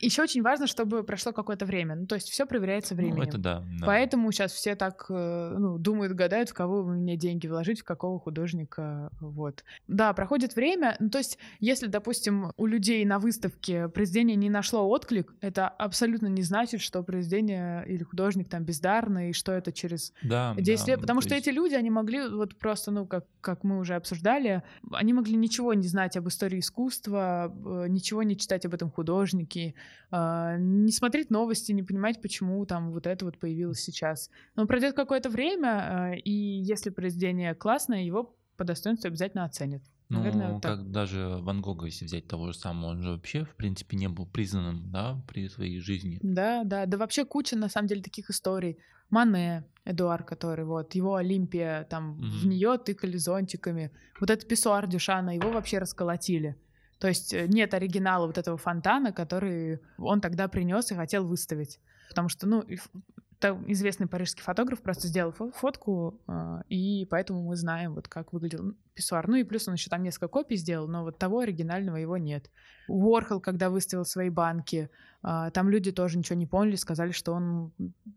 [0.00, 1.94] Еще очень важно, чтобы прошло какое-то время.
[1.94, 3.16] Ну, то есть все проверяется временем.
[3.16, 3.86] Ну, это да, да.
[3.86, 8.18] Поэтому сейчас все так э, ну, думают, гадают, в кого мне деньги вложить, в какого
[8.18, 9.10] художника.
[9.20, 9.64] Вот.
[9.88, 10.96] Да, проходит время.
[10.98, 16.26] Ну, то есть, если, допустим, у людей на выставке произведение не нашло отклик, это абсолютно
[16.26, 20.92] не значит, что произведение или художник там бездарный, и что это через да, 10 да,
[20.92, 21.00] лет.
[21.00, 21.46] Потому что есть...
[21.46, 25.72] эти люди, они могли вот просто, ну, как, как мы уже обсуждали, они могли ничего
[25.74, 29.74] не знать об истории искусства, э, ничего не читать об этом художнике,
[30.10, 34.30] а, не смотреть новости, не понимать, почему там вот это вот появилось сейчас.
[34.56, 39.82] Но пройдет какое-то время, а, и если произведение классное, его по достоинству обязательно оценят.
[40.10, 43.44] Ну, Наверное, вот как даже Ван Гога, если взять того же самого, он же вообще,
[43.44, 46.18] в принципе, не был признанным, да, при своей жизни.
[46.22, 48.78] Да, да, да вообще куча, на самом деле, таких историй.
[49.10, 52.40] Мане, Эдуар, который вот, его Олимпия, там, mm-hmm.
[52.42, 53.90] в нее тыкали зонтиками.
[54.20, 56.56] Вот этот писсуар Дюшана, его вообще расколотили.
[57.04, 61.78] То есть э, нет оригинала вот этого фонтана, который он тогда принес и хотел выставить.
[62.08, 62.64] Потому что, ну,
[63.66, 69.28] известный парижский фотограф просто сделал фотку, а, и поэтому мы знаем, вот как выглядел писсуар.
[69.28, 72.50] Ну и плюс он еще там несколько копий сделал, но вот того оригинального его нет.
[72.88, 74.88] Уорхол, когда выставил свои банки,
[75.22, 77.72] а, там люди тоже ничего не поняли, сказали, что он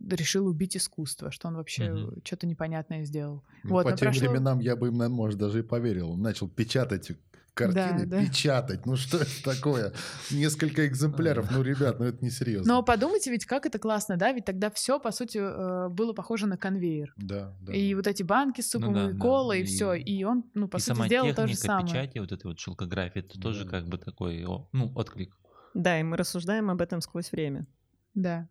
[0.09, 2.21] решил убить искусство, что он вообще угу.
[2.23, 3.43] что-то непонятное сделал.
[3.65, 4.29] Ну, вот, по тем прошло...
[4.29, 6.11] временам я бы им, может, даже и поверил.
[6.11, 7.11] Он начал печатать
[7.57, 8.25] картины да, да.
[8.25, 8.85] печатать.
[8.85, 9.93] Ну что это такое?
[10.31, 11.49] Несколько экземпляров.
[11.51, 12.75] Ну, ребят, ну это не серьезно.
[12.75, 14.31] Но подумайте, ведь как это классно, да?
[14.31, 17.13] Ведь тогда все, по сути, э, было похоже на конвейер.
[17.17, 17.73] Да, да.
[17.73, 19.57] И вот эти банки с супом, ну, да, и кола, да.
[19.57, 19.93] и, и все.
[19.95, 21.87] И он, ну, по и сути, сделал то же самое.
[21.87, 23.41] печати, вот этой вот шелкографии, это да.
[23.41, 25.35] тоже как бы такой, ну, отклик.
[25.73, 27.65] Да, и мы рассуждаем об этом сквозь время.
[28.13, 28.47] Да.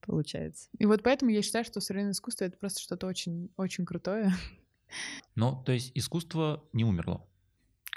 [0.00, 0.68] Получается.
[0.78, 4.32] И вот поэтому я считаю, что современное искусство— это просто что-то очень, очень крутое.
[5.34, 7.26] Ну, то есть искусство не умерло?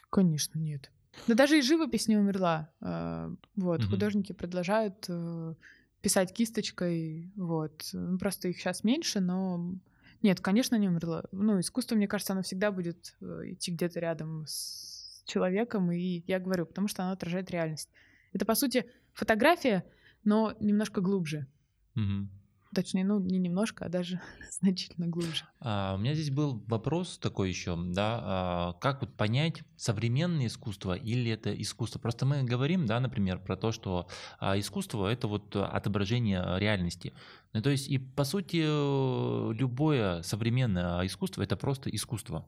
[0.10, 0.92] Конечно, нет.
[1.28, 2.70] Да даже и живопись не умерла.
[2.80, 3.92] А, вот, угу.
[3.92, 5.56] художники продолжают э,
[6.02, 7.90] писать кисточкой, вот.
[7.94, 9.76] Ну, просто их сейчас меньше, но
[10.22, 11.24] нет, конечно, не умерла.
[11.32, 16.40] Ну, искусство, мне кажется, оно всегда будет э, идти где-то рядом с человеком, и я
[16.40, 17.90] говорю, потому что оно отражает реальность.
[18.34, 19.84] Это, по сути, фотография,
[20.24, 21.48] но немножко глубже.
[21.96, 22.28] Угу.
[22.74, 24.22] Точнее, ну, не немножко, а даже
[24.60, 25.46] значительно глубже.
[25.60, 30.94] А, у меня здесь был вопрос такой еще, да, а, как вот понять современное искусство
[30.94, 32.00] или это искусство?
[32.00, 34.08] Просто мы говорим, да, например, про то, что
[34.40, 37.14] а, искусство это вот отображение реальности.
[37.54, 38.58] Ну, то есть и по сути
[39.54, 42.46] любое современное искусство это просто искусство.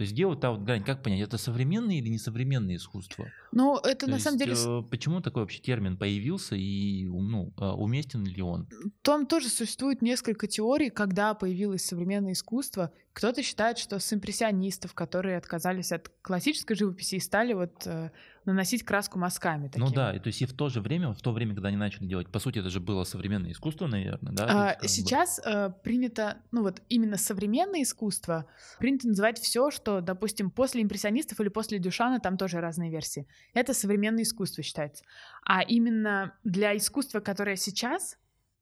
[0.00, 3.30] То есть где вот та вот грань, как понять, это современное или несовременное искусство?
[3.52, 4.54] Ну, это То на есть, самом деле...
[4.54, 8.66] Э, почему такой вообще термин появился и ну, э, уместен ли он?
[9.02, 12.94] Там тоже существует несколько теорий, когда появилось современное искусство.
[13.12, 18.10] Кто-то считает, что с импрессионистов, которые отказались от классической живописи и стали вот э,
[18.50, 19.68] наносить краску мазками.
[19.68, 19.84] Такими.
[19.84, 21.76] Ну да, и то есть и в то же время, в то время, когда они
[21.76, 24.76] начали делать, по сути, это же было современное искусство, наверное, да?
[24.80, 28.46] А, сейчас э, принято, ну вот именно современное искусство
[28.78, 33.26] принято называть все, что, допустим, после импрессионистов или после Дюшана, там тоже разные версии.
[33.54, 35.04] Это современное искусство считается.
[35.44, 38.16] А именно для искусства, которое сейчас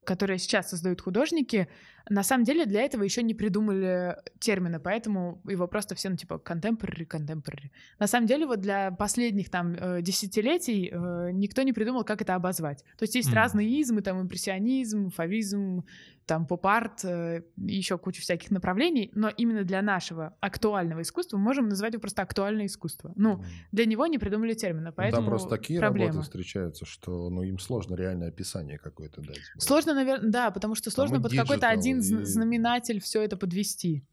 [0.05, 1.67] которые сейчас создают художники,
[2.09, 6.41] на самом деле для этого еще не придумали термина, поэтому его просто все, ну, типа,
[6.43, 7.71] contemporary, contemporary.
[7.99, 12.35] На самом деле вот для последних там э, десятилетий э, никто не придумал, как это
[12.35, 12.83] обозвать.
[12.97, 13.35] То есть есть mm.
[13.35, 15.83] разные измы, там импрессионизм, фавизм,
[16.29, 21.69] там поп-арт, э, еще кучу всяких направлений, но именно для нашего актуального искусства мы можем
[21.69, 23.11] назвать его просто актуальное искусство.
[23.15, 26.09] Ну, для него не придумали термина, поэтому Там просто такие проблема.
[26.09, 29.39] работы встречаются, что ну, им сложно реальное описание какое-то дать.
[29.57, 32.25] Сложно, наверное, да, потому что сложно под какой-то один и...
[32.25, 34.03] знаменатель все это подвести.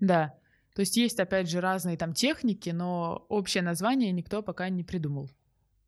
[0.00, 0.34] Да.
[0.74, 5.30] То есть есть, опять же, разные там техники, но общее название никто пока не придумал.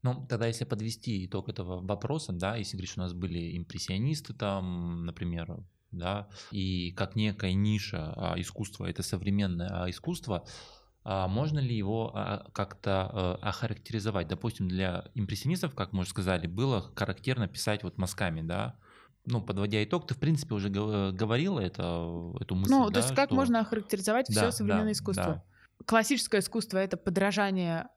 [0.02, 5.04] Ну, тогда если подвести итог этого вопроса, да, если говоришь, у нас были импрессионисты там,
[5.04, 10.46] например, да, и как некая ниша а, искусства, это современное а, искусство,
[11.02, 12.12] а можно ли его
[12.52, 14.28] как-то а, охарактеризовать?
[14.28, 18.78] Допустим, для импрессионистов, как мы уже сказали, было характерно писать вот мазками, да,
[19.26, 22.70] ну, подводя итог, ты, в принципе, уже говорила это, эту мысль.
[22.70, 23.34] Ну, да, то есть как что...
[23.34, 25.24] можно охарактеризовать да, все современное да, искусство?
[25.24, 25.84] Да.
[25.84, 27.88] Классическое искусство— это подражание,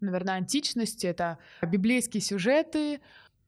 [0.00, 3.00] наверное, античности, это библейские сюжеты,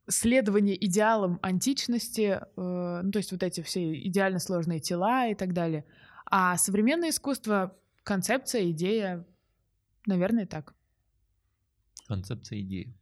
[0.07, 5.53] следование идеалам античности, э, ну, то есть вот эти все идеально сложные тела и так
[5.53, 5.85] далее.
[6.25, 9.25] А современное искусство— концепция, идея,
[10.05, 10.75] наверное, так.
[12.07, 12.93] Концепция, идея.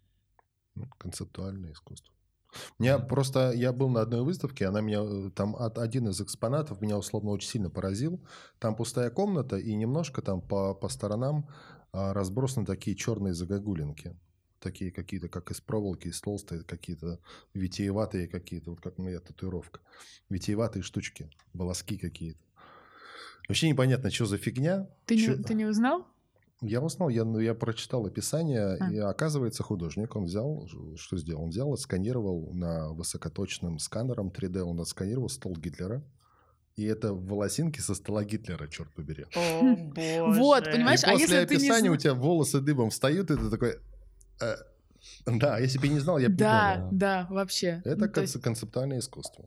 [0.98, 2.14] Концептуальное искусство.
[2.80, 6.98] Меня просто, я был на одной выставке, она меня, э, там один из экспонатов меня
[6.98, 8.22] условно очень сильно поразил.
[8.60, 11.48] Там пустая комната и немножко там по, по сторонам
[11.94, 14.16] а, разбросаны такие черные загогулинки
[14.62, 17.20] такие какие-то, как из проволоки, из толстой, какие-то
[17.54, 19.82] витиеватые какие-то, вот как моя татуировка.
[20.30, 22.40] Витиеватые штучки, волоски какие-то.
[23.48, 24.88] Вообще непонятно, что за фигня.
[25.06, 25.36] Ты, чё...
[25.36, 26.08] не, ты не узнал?
[26.62, 28.92] Я узнал, я, ну, я прочитал описание, а.
[28.92, 31.44] и оказывается художник, он взял, что сделал?
[31.44, 36.04] Он взял, отсканировал на высокоточным сканером 3D, он отсканировал стол Гитлера,
[36.76, 39.26] и это волосинки со стола Гитлера, черт побери.
[39.36, 40.40] О, боже.
[40.40, 41.90] Вот, понимаешь, и а после если описания ты не...
[41.90, 43.80] у тебя волосы дыбом встают, и ты такой,
[44.42, 44.56] Э,
[45.26, 46.90] да, если бы я не знал, я бы да, не понял.
[46.92, 47.82] Да, вообще.
[47.86, 48.42] Это ну, есть...
[48.42, 49.46] концептуальное искусство,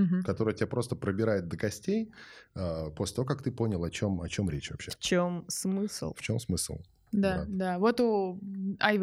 [0.00, 0.22] угу.
[0.24, 2.12] которое тебя просто пробирает до костей
[2.54, 4.90] э, после того, как ты понял, о чем, о чем речь вообще.
[4.90, 6.14] В чем смысл?
[6.14, 6.78] В чем смысл?
[7.12, 7.46] Да, да.
[7.48, 7.78] да.
[7.78, 8.38] Вот у
[8.80, 8.98] Ай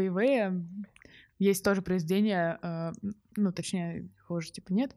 [1.39, 2.91] есть тоже произведение, э,
[3.35, 4.95] ну, точнее, хуже типа нет.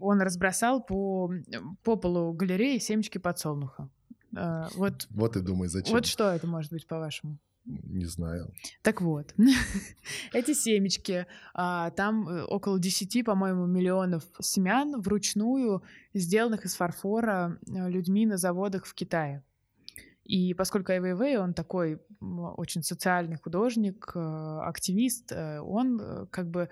[0.00, 1.32] Он разбросал по,
[1.84, 3.88] по полу галереи семечки подсолнуха.
[4.36, 5.94] Э, вот, вот и думай, зачем.
[5.94, 7.38] Вот что это может быть, по-вашему?
[7.66, 8.52] Не знаю.
[8.82, 9.34] Так вот,
[10.32, 15.82] эти семечки, а, там э, около 10, по-моему, миллионов семян вручную,
[16.14, 19.42] сделанных из фарфора э, людьми на заводах в Китае.
[20.26, 26.50] И поскольку Ай Вейвей, он такой очень социальный художник, э, активист, э, он э, как
[26.50, 26.68] бы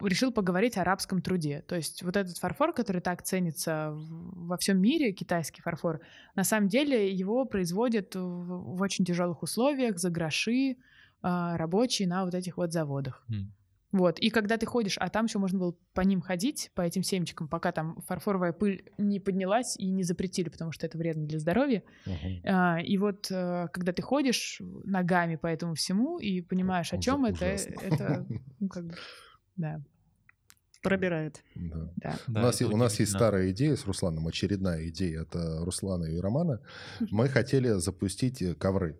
[0.00, 1.62] решил поговорить о арабском труде.
[1.66, 6.00] То есть вот этот фарфор, который так ценится во всем мире, китайский фарфор,
[6.34, 10.76] на самом деле его производят в очень тяжелых условиях за гроши
[11.22, 13.24] рабочие на вот этих вот заводах.
[13.30, 13.46] Mm.
[13.94, 17.04] Вот, и когда ты ходишь, а там еще можно было по ним ходить, по этим
[17.04, 21.38] семечкам, пока там фарфоровая пыль не поднялась и не запретили, потому что это вредно для
[21.38, 21.84] здоровья.
[22.04, 22.40] Uh-huh.
[22.42, 27.24] А, и вот э, когда ты ходишь ногами по этому всему и понимаешь, о чем
[27.24, 28.26] это, это,
[28.58, 28.94] ну, как бы,
[29.54, 29.80] да.
[30.82, 31.44] Пробирает.
[31.54, 31.92] Да.
[31.94, 32.18] Да.
[32.26, 36.18] Да, у нас, у нас есть старая идея с Русланом, очередная идея от Руслана и
[36.18, 36.60] Романа.
[37.12, 38.98] Мы хотели запустить э, ковры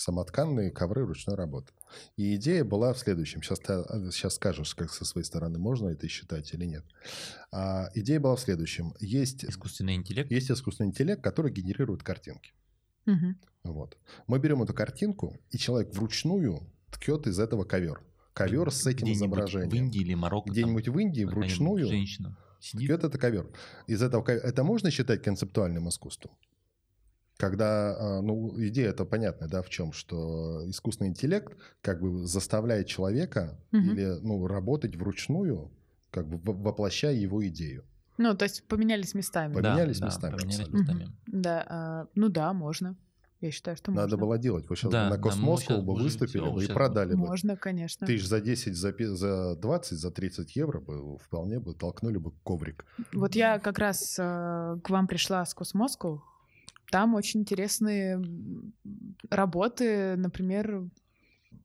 [0.00, 1.72] самотканные ковры ручной работы.
[2.16, 3.42] И идея была в следующем.
[3.42, 6.84] Сейчас, ты, сейчас скажешь, как со своей стороны можно это считать или нет.
[7.52, 8.94] А, идея была в следующем.
[8.98, 10.30] Есть искусственный интеллект.
[10.30, 12.52] Есть искусственный интеллект, который генерирует картинки.
[13.06, 13.34] Угу.
[13.64, 13.98] Вот.
[14.26, 18.00] Мы берем эту картинку, и человек вручную ткет из этого ковер.
[18.32, 19.70] Ковер с этим изображением.
[19.70, 20.50] В Индии или Марокко.
[20.50, 22.86] Где-нибудь в Индии вручную женщина сидит.
[22.88, 23.50] ткет это ковер.
[23.86, 26.32] Из этого это можно считать концептуальным искусством?
[27.40, 32.86] Когда, а, ну, идея это понятная, да, в чем, что искусственный интеллект как бы заставляет
[32.86, 33.80] человека угу.
[33.80, 35.72] или, ну, работать вручную,
[36.10, 37.84] как бы воплощая его идею.
[38.18, 39.54] Ну, то есть поменялись местами.
[39.54, 40.32] Поменялись да, местами.
[40.32, 41.04] Да, поменялись местами.
[41.04, 41.12] Угу.
[41.26, 42.96] Да, а, ну да, можно.
[43.40, 44.16] Я считаю, что Надо можно.
[44.18, 44.68] было делать.
[44.68, 47.20] Вы сейчас да, на Космоску да, бы выступили бы и продали бы.
[47.20, 48.06] Можно, конечно.
[48.06, 52.84] Тысяч за 10, за, за 20, за 30 евро бы вполне бы толкнули бы коврик.
[53.14, 56.22] Вот я как раз э, к вам пришла с Космоску
[56.90, 58.22] там очень интересные
[59.30, 60.84] работы, например,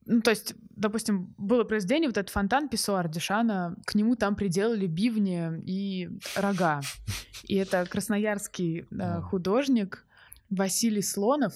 [0.05, 4.85] ну, то есть, допустим, было произведение, вот этот фонтан Писсуар Дешана, к нему там приделали
[4.85, 6.81] бивни и рога.
[7.43, 10.05] И это красноярский э, художник
[10.49, 11.53] Василий Слонов.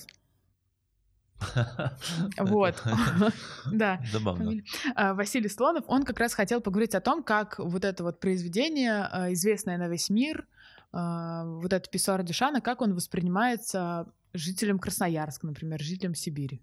[2.38, 2.84] Вот.
[3.72, 4.01] Да.
[4.11, 4.61] Забавно.
[4.95, 9.07] А, Василий Слонов, он как раз хотел поговорить о том, как вот это вот произведение,
[9.11, 10.47] э, известное на весь мир,
[10.92, 16.62] вот этот Писсуар Дюшана, как он воспринимается жителям Красноярска, например, жителям Сибири.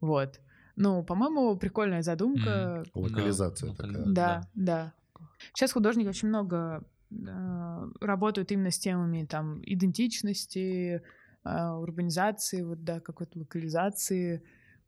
[0.00, 0.40] Вот.
[0.76, 2.84] Ну, по-моему, прикольная задумка.
[2.86, 2.90] Mm.
[2.94, 3.92] Локализация да, такая.
[3.92, 4.94] Да, да, да.
[5.54, 11.02] Сейчас художники очень много э, работают именно с темами там идентичности,
[11.44, 14.42] э, урбанизации, вот да, какой-то локализации.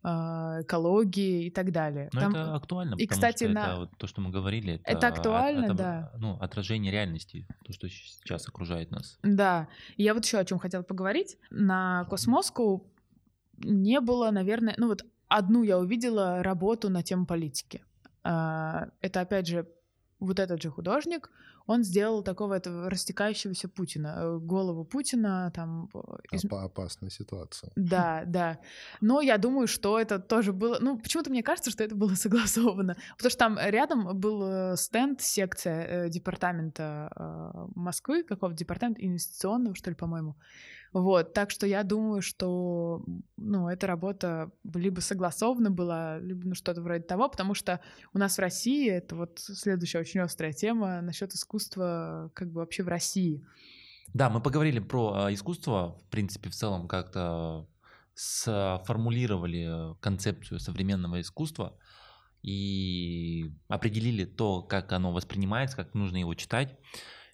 [0.04, 2.10] А, экологии и так далее.
[2.12, 2.30] Но Там...
[2.32, 3.60] это актуально, и, кстати, что на...
[3.60, 4.80] это вот то, что мы говорили.
[4.84, 6.12] Это, это актуально, от, да.
[6.18, 9.20] Ну, отражение реальности, то, что сейчас окружает нас.
[9.22, 9.68] Да.
[9.96, 11.38] Я вот еще о чем хотела поговорить.
[11.50, 12.90] На Космоску
[13.58, 17.84] не было, наверное, ну вот одну я увидела работу на тему политики.
[18.24, 19.68] А, это, опять же,
[20.22, 21.30] вот этот же художник,
[21.66, 25.88] он сделал такого этого растекающегося Путина, э, голову Путина там...
[25.94, 25.98] Э,
[26.32, 26.44] из...
[26.44, 27.70] Опасная ситуация.
[27.76, 28.58] Да, да.
[29.00, 30.78] Но я думаю, что это тоже было...
[30.80, 32.96] Ну, почему-то мне кажется, что это было согласовано.
[33.16, 37.10] Потому что там рядом был э, стенд, секция департамента
[37.74, 40.36] Москвы, какого-то департамента инвестиционного, что ли, по-моему.
[40.92, 43.02] Вот, так что я думаю, что,
[43.38, 47.80] ну, эта работа либо согласована была, либо ну, что-то вроде того, потому что
[48.12, 52.82] у нас в России, это вот следующая очень острая тема насчет искусства как бы вообще
[52.82, 53.42] в России.
[54.12, 57.66] Да, мы поговорили про а, искусство, в принципе, в целом как-то
[58.14, 61.78] сформулировали концепцию современного искусства
[62.42, 66.76] и определили то, как оно воспринимается, как нужно его читать.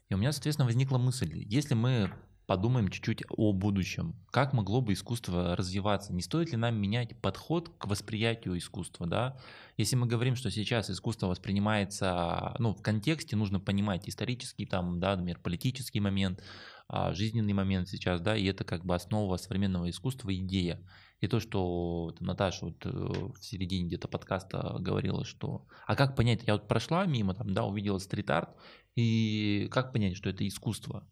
[0.09, 2.13] И у меня, соответственно, возникла мысль, если мы
[2.49, 4.15] подумаем чуть-чуть о будущем.
[4.31, 6.15] Как могло бы искусство развиваться?
[6.15, 9.07] Не стоит ли нам менять подход к восприятию искусства?
[9.07, 9.37] Да?
[9.77, 15.11] Если мы говорим, что сейчас искусство воспринимается ну, в контексте, нужно понимать исторический, там, да,
[15.15, 16.43] например, политический момент,
[16.89, 20.83] а, жизненный момент сейчас, да, и это как бы основа современного искусства, идея.
[21.21, 26.45] И то, что Наташа вот э, в середине где-то подкаста говорила, что а как понять,
[26.47, 28.57] я вот прошла мимо, там, да, увидела стрит-арт,
[28.95, 31.07] и как понять, что это искусство?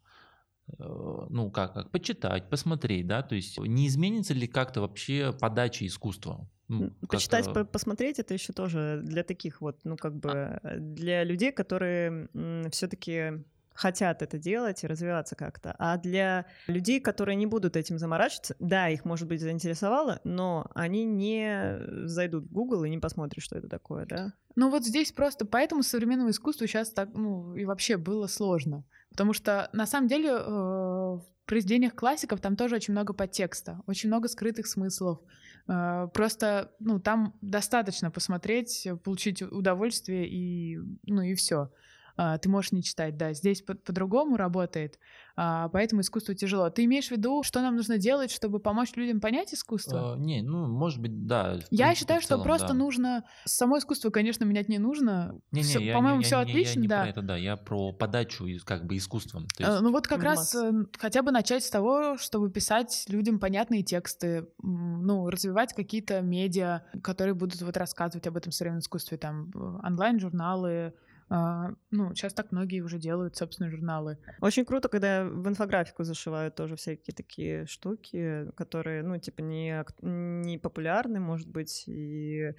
[0.79, 5.87] Э, ну как, как почитать, посмотреть, да, то есть не изменится ли как-то вообще подача
[5.87, 6.49] искусства?
[6.69, 11.23] Ну, Почитать, по посмотреть это еще тоже для таких вот, ну как бы а для
[11.23, 12.29] людей, которые
[12.73, 13.45] все-таки
[13.77, 15.77] хотят это делать и развиваться как-то.
[15.79, 21.05] А для людей, которые не будут этим заморачиваться, да, их, может быть, заинтересовало, но они
[21.05, 24.33] не зайдут в Google и не посмотрят, что это такое, да?
[24.57, 28.85] Ну вот здесь просто поэтому современному искусству сейчас так, ну и вообще было сложно.
[29.17, 34.11] Потому что на самом деле э, в произведениях классиков там тоже очень много подтекста, очень
[34.11, 35.21] много скрытых смыслов.
[35.69, 41.71] Э, просто, ну, там достаточно посмотреть, получить удовольствие и, ну, и все.
[42.17, 43.33] А, ты можешь не читать, да.
[43.33, 44.99] Здесь по- по-другому работает,
[45.37, 46.71] а, поэтому искусство тяжело.
[46.71, 50.15] Ты имеешь в виду, что нам нужно делать, чтобы помочь людям понять искусство?
[50.15, 51.59] А, не, ну, может быть, да.
[51.71, 52.75] Я считаю, что просто да.
[52.75, 53.25] нужно...
[53.45, 55.39] Само искусство, конечно, менять не нужно.
[55.53, 57.01] Не, не, все, по-моему, все отлично, я не да.
[57.03, 57.37] Про это, да.
[57.37, 59.47] Я про подачу как бы искусством.
[59.57, 59.83] То есть...
[59.83, 64.47] Ну вот как раз э, хотя бы начать с того, чтобы писать людям понятные тексты,
[64.63, 69.51] ну, развивать какие-то медиа, которые будут вот рассказывать об этом современном искусстве, там,
[69.85, 70.95] онлайн-журналы,
[71.29, 74.19] а, ну, сейчас так многие уже делают собственные журналы.
[74.41, 80.59] Очень круто, когда в инфографику зашивают тоже всякие такие штуки, которые, ну, типа, не, не
[80.59, 82.53] популярны, может быть, и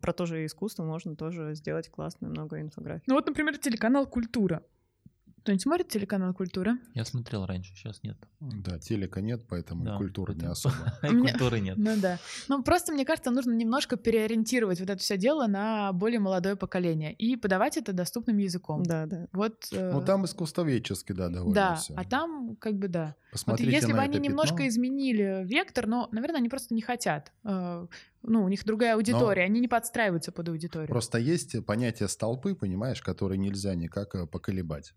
[0.00, 3.04] про то же искусство можно тоже сделать классную много инфографий.
[3.06, 4.62] Ну вот, например, телеканал «Культура».
[5.48, 6.76] Кто-нибудь смотрит телеканал «Культура»?
[6.92, 8.18] Я смотрел раньше, сейчас нет.
[8.38, 10.42] Да, телека нет, поэтому да, культуры это...
[10.42, 10.74] не особо.
[11.02, 11.78] И культуры нет.
[11.78, 12.18] Ну да.
[12.48, 17.14] Ну просто, мне кажется, нужно немножко переориентировать вот это все дело на более молодое поколение
[17.14, 18.82] и подавать это доступным языком.
[18.82, 19.26] Да, да.
[19.32, 19.68] Вот.
[19.72, 23.14] Э, ну там искусствоведчески, да, довольно Да, а там как бы да.
[23.32, 27.32] Посмотрите вот если бы они немножко изменили вектор, но, наверное, они просто не хотят.
[27.44, 27.86] Э,
[28.22, 30.88] ну, у них другая аудитория, они не подстраиваются под аудиторию.
[30.88, 34.92] Просто есть понятие столпы, понимаешь, которые нельзя никак э, поколебать.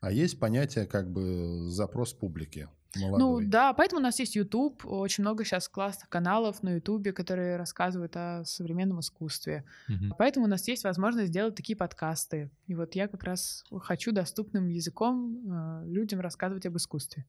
[0.00, 2.68] А есть понятие как бы запрос публики.
[2.96, 3.44] Ну молодой.
[3.44, 7.56] Ну да, поэтому у нас есть YouTube, очень много сейчас классных каналов на YouTube, которые
[7.56, 9.64] рассказывают о современном искусстве.
[9.88, 10.16] Угу.
[10.18, 12.50] Поэтому у нас есть возможность сделать такие подкасты.
[12.66, 17.26] И вот я как раз хочу доступным языком э, людям рассказывать об искусстве.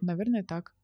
[0.00, 0.74] Наверное, так.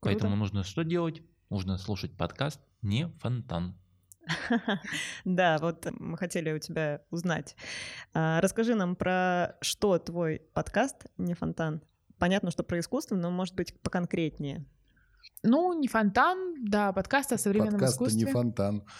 [0.00, 1.22] Поэтому нужно что делать?
[1.48, 3.74] Нужно слушать подкаст «Не фонтан».
[5.24, 7.56] Да, вот мы хотели у тебя узнать.
[8.12, 11.82] А, расскажи нам про что твой подкаст «Не фонтан».
[12.18, 14.66] Понятно, что про искусство, но, может быть, поконкретнее.
[15.42, 18.24] Ну, не фонтан, да, подкаст о современном подкаст искусстве.
[18.24, 18.84] не фонтан.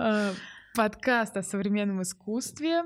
[0.00, 0.32] А,
[0.76, 2.84] подкаст о современном искусстве.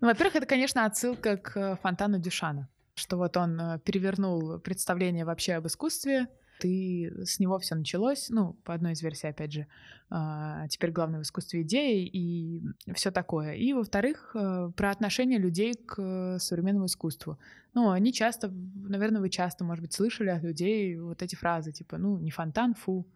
[0.00, 5.54] Ну, во-первых, это, конечно, отсылка к фонтану Дюшана, что вот он э, перевернул представление вообще
[5.54, 6.26] об искусстве,
[6.58, 9.66] ты с него все началось, ну, по одной из версий, опять же,
[10.10, 12.62] а, теперь главное в искусстве идеи и
[12.94, 13.54] все такое.
[13.54, 17.38] И, во-вторых, э, про отношение людей к современному искусству.
[17.74, 21.98] Ну, они часто, наверное, вы часто, может быть, слышали от людей вот эти фразы, типа,
[21.98, 23.06] ну, не фонтан, фу,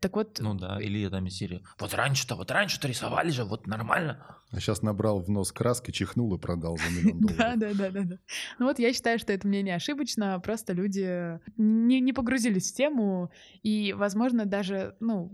[0.00, 0.38] так вот...
[0.40, 1.62] Ну да, или там из серии.
[1.78, 4.24] Вот раньше-то, вот раньше-то рисовали же, вот нормально.
[4.50, 7.38] А сейчас набрал в нос краски, чихнул и продал за миллион долларов.
[7.38, 8.18] Да, да, да, да, да.
[8.58, 13.30] Ну вот я считаю, что это мнение ошибочно, просто люди не, не погрузились в тему,
[13.62, 15.32] и, возможно, даже, ну,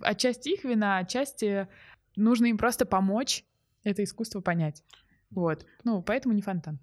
[0.00, 1.68] отчасти их вина, отчасти
[2.16, 3.44] нужно им просто помочь
[3.84, 4.82] это искусство понять.
[5.30, 5.64] Вот.
[5.84, 6.78] Ну, поэтому не фонтан.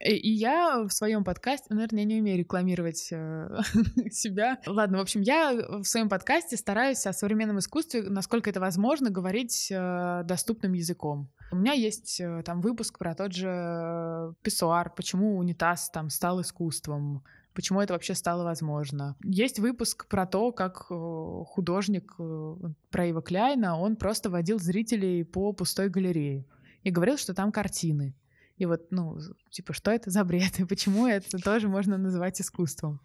[0.00, 3.60] И, и я в своем подкасте, ну, наверное, я не умею рекламировать э,
[4.10, 4.58] себя.
[4.66, 9.68] Ладно, в общем, я в своем подкасте стараюсь о современном искусстве, насколько это возможно, говорить
[9.70, 11.28] э, доступным языком.
[11.52, 17.22] У меня есть э, там выпуск про тот же писсуар, почему унитаз там стал искусством,
[17.52, 19.14] почему это вообще стало возможно.
[19.22, 22.56] Есть выпуск про то, как э, художник э,
[22.90, 26.46] про Ива Кляйна, он просто водил зрителей по пустой галерее
[26.82, 28.14] и говорил, что там картины.
[28.60, 29.18] И вот, ну,
[29.48, 33.00] типа, что это за бред, и почему это тоже можно называть искусством.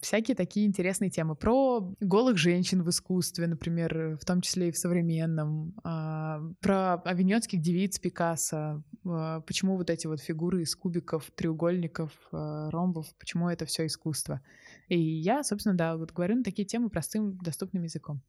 [0.00, 1.36] Всякие такие интересные темы.
[1.36, 5.74] Про голых женщин в искусстве, например, в том числе и в современном.
[5.84, 8.82] А, про авиньонских девиц Пикассо.
[9.04, 14.40] А, почему вот эти вот фигуры из кубиков, треугольников, а, ромбов, почему это все искусство.
[14.88, 18.22] И я, собственно, да, вот говорю на такие темы простым, доступным языком.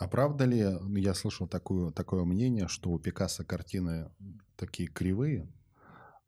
[0.00, 4.10] А правда ли, я слышал такую, такое мнение, что у Пикассо картины
[4.56, 5.46] такие кривые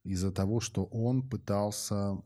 [0.05, 2.19] из-за того, что он пытался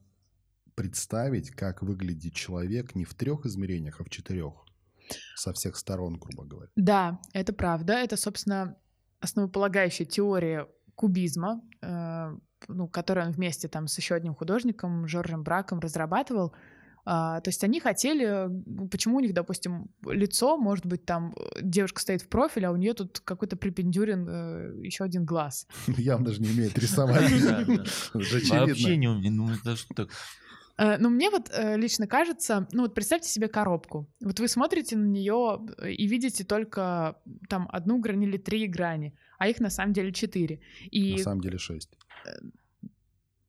[0.75, 4.55] представить, как выглядит человек не в трех измерениях, а в четырех,
[5.37, 6.71] со всех сторон, грубо говоря.
[6.75, 7.93] Да, это правда.
[7.93, 8.77] Это, собственно,
[9.21, 10.67] основополагающая теория
[10.97, 12.37] кубизма, э,
[12.67, 16.57] ну, которую он вместе там с еще одним художником, Жоржем Браком, разрабатывал.
[17.09, 18.49] А, то есть они хотели,
[18.91, 22.77] почему у них, допустим, лицо, может быть, там э, девушка стоит в профиле, а у
[22.77, 25.69] нее тут какой-то припендюрен э, еще один глаз.
[25.87, 27.31] Явно же не умеет рисовать.
[28.13, 29.33] Вообще не умеет.
[29.33, 29.51] Ну,
[30.79, 34.13] э, ну, мне вот лично кажется, ну вот представьте себе коробку.
[34.21, 39.47] Вот вы смотрите на нее и видите только там одну грань или три грани, а
[39.47, 40.59] их на самом деле четыре.
[40.91, 41.13] И...
[41.13, 41.97] На самом деле шесть.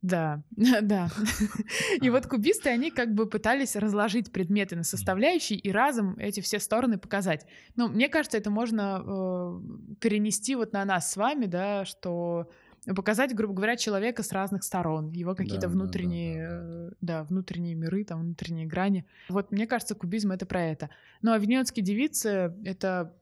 [0.02, 0.44] Да,
[0.82, 1.10] да.
[2.02, 6.60] И вот кубисты, они как бы пытались разложить предметы на составляющие и разом эти все
[6.60, 7.46] стороны показать.
[7.76, 12.50] Ну, мне кажется, это можно э, перенести вот на нас с вами, да, что
[12.96, 16.96] показать, грубо говоря, человека с разных сторон, его какие-то да, внутренние, да, да, да.
[17.02, 19.06] да, внутренние миры, там, внутренние грани.
[19.30, 20.90] Вот мне кажется, кубизм— это про это.
[21.22, 23.14] Ну, а «Венецианские девицы»— это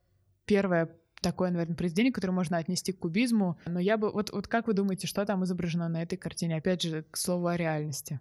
[0.45, 3.57] первая такое, наверное, произведение, которое можно отнести к кубизму.
[3.65, 4.11] Но я бы...
[4.11, 6.57] Вот, вот как вы думаете, что там изображено на этой картине?
[6.57, 8.19] Опять же, к слову о реальности.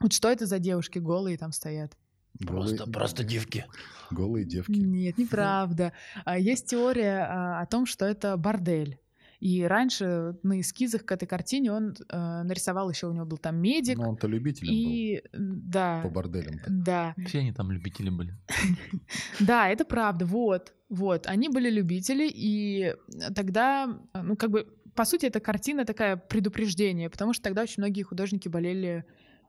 [0.00, 1.96] Вот что это за девушки голые там стоят?
[2.40, 2.76] Голые...
[2.76, 3.66] Просто, просто девки.
[4.10, 4.72] Голые девки.
[4.72, 5.92] Нет, неправда.
[6.24, 8.98] А, есть теория а, о том, что это бордель.
[9.42, 13.56] И раньше на эскизах к этой картине он э, нарисовал еще у него был там
[13.56, 13.98] медик.
[13.98, 15.20] Ну, он-то любителем и...
[15.32, 15.40] был.
[15.66, 16.00] Да.
[16.04, 16.54] По борделям.
[16.54, 16.66] -то.
[16.68, 17.14] Да.
[17.26, 18.34] Все они там любители были.
[19.40, 20.26] Да, это правда.
[20.26, 20.72] Вот.
[20.88, 21.26] Вот.
[21.26, 22.94] Они были любители, и
[23.34, 28.04] тогда, ну, как бы, по сути, эта картина такая предупреждение, потому что тогда очень многие
[28.04, 29.04] художники болели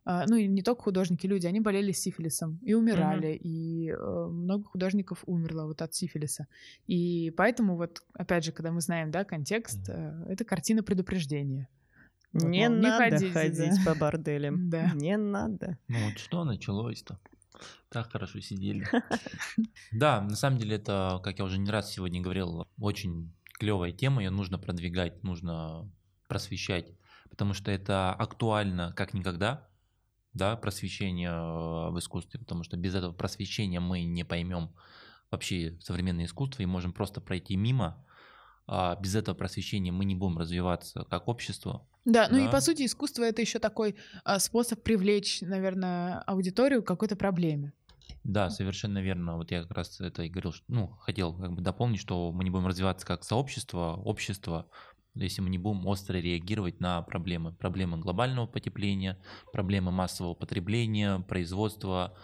[0.05, 3.41] ну и не только художники, люди, они болели сифилисом и умирали, mm-hmm.
[3.41, 6.47] и э, много художников умерло вот от сифилиса.
[6.87, 10.29] И поэтому вот, опять же, когда мы знаем, да, контекст, mm-hmm.
[10.29, 11.69] это картина предупреждения.
[12.33, 14.69] Вот, не мол, надо не ходить, ходить по борделям.
[14.69, 14.91] Да.
[14.95, 15.77] Не надо.
[15.87, 17.19] Ну вот что началось-то?
[17.89, 18.87] Так хорошо сидели.
[19.91, 24.23] Да, на самом деле это, как я уже не раз сегодня говорил, очень клевая тема,
[24.23, 25.89] ее нужно продвигать, нужно
[26.27, 26.91] просвещать,
[27.29, 29.67] потому что это актуально как никогда,
[30.34, 34.73] да, просвещение э, в искусстве, потому что без этого просвещения мы не поймем
[35.31, 38.05] вообще современное искусство и можем просто пройти мимо.
[38.65, 42.86] А без этого просвещения мы не будем развиваться как общество, да, ну и по сути
[42.86, 47.73] искусство это еще такой а, способ привлечь, наверное, аудиторию к какой-то проблеме.
[48.23, 49.38] Да, совершенно верно.
[49.38, 52.43] Вот я как раз это и говорил, что, ну, хотел как бы дополнить, что мы
[52.43, 54.69] не будем развиваться как сообщество, общество,
[55.16, 57.53] если мы не будем остро реагировать на проблемы.
[57.53, 59.18] Проблемы глобального потепления,
[59.51, 62.16] проблемы массового потребления, производства,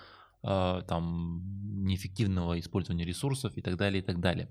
[0.44, 1.44] э, там,
[1.86, 4.50] неэффективного использования ресурсов и так далее, и так далее.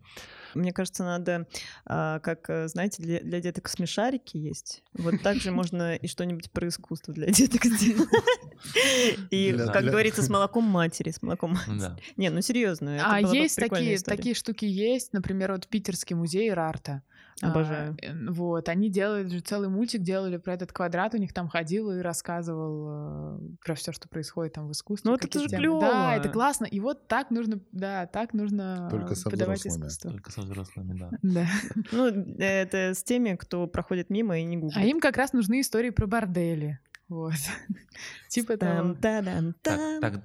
[0.54, 1.46] Мне кажется, надо,
[1.84, 4.82] а, как, э, знаете, для, для деток смешарики есть.
[4.94, 8.08] Вот также можно и что-нибудь про искусство для деток сделать.
[9.30, 11.92] И, как говорится, с молоком матери, с молоком матери.
[12.16, 12.98] Не, ну серьезно.
[13.04, 17.02] А есть такие штуки есть, например, вот Питерский музей Рарта.
[17.40, 17.96] Обожаю.
[18.02, 21.90] А, вот, они делали же целый мультик, делали про этот квадрат, у них там ходил
[21.92, 25.10] и рассказывал э, про все, что происходит там в искусстве.
[25.10, 25.80] Ну, это же клево.
[25.80, 26.64] Да, это классно.
[26.64, 29.82] И вот так нужно, да, так нужно Только со подавать взрослыми.
[29.82, 30.10] искусство.
[30.10, 31.10] Только со взрослыми, да.
[31.22, 31.46] Да.
[31.92, 32.06] Ну,
[32.38, 34.76] это с теми, кто проходит мимо и не гуглит.
[34.76, 36.80] А им как раз нужны истории про бордели.
[37.08, 37.34] Вот.
[38.28, 38.94] Типа того.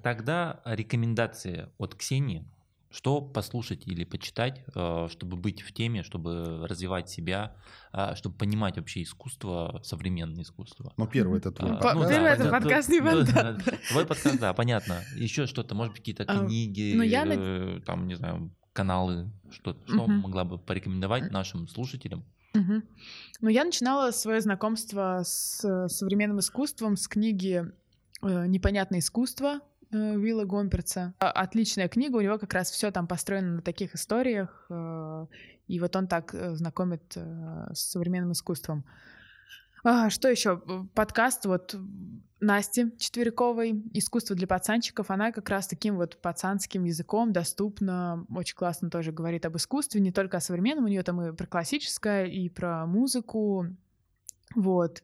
[0.01, 2.45] Тогда рекомендации от Ксении
[2.93, 7.55] что послушать или почитать, э, чтобы быть в теме, чтобы развивать себя,
[7.91, 10.93] а, чтобы понимать вообще искусство, современное искусство.
[10.95, 11.95] Ну, первый это твой а, подкаст.
[11.95, 12.99] Ну, первый это подкаст не
[13.89, 15.01] Твой подкаст, да, понятно.
[15.15, 20.05] Еще что-то, может быть, какие-то а, книги, ну, э, там, не знаю, каналы, что, что
[20.05, 22.23] могла бы порекомендовать нашим слушателям?
[22.53, 27.65] Ну, я начинала свое знакомство с современным искусством с книги
[28.21, 31.13] э, «Непонятное искусство» Э, Вилла Гомперца.
[31.19, 35.25] А, отличная книга, у него как раз все там построено на таких историях, э,
[35.67, 38.83] и вот он так э, знакомит с современным искусством.
[39.83, 40.61] А, что еще?
[40.93, 41.75] Подкаст вот
[42.39, 45.11] Насти Четвериковой «Искусство для пацанчиков».
[45.11, 50.11] Она как раз таким вот пацанским языком доступна, очень классно тоже говорит об искусстве, не
[50.11, 53.67] только о современном, у нее там и про классическое, и про музыку.
[54.55, 55.03] Вот.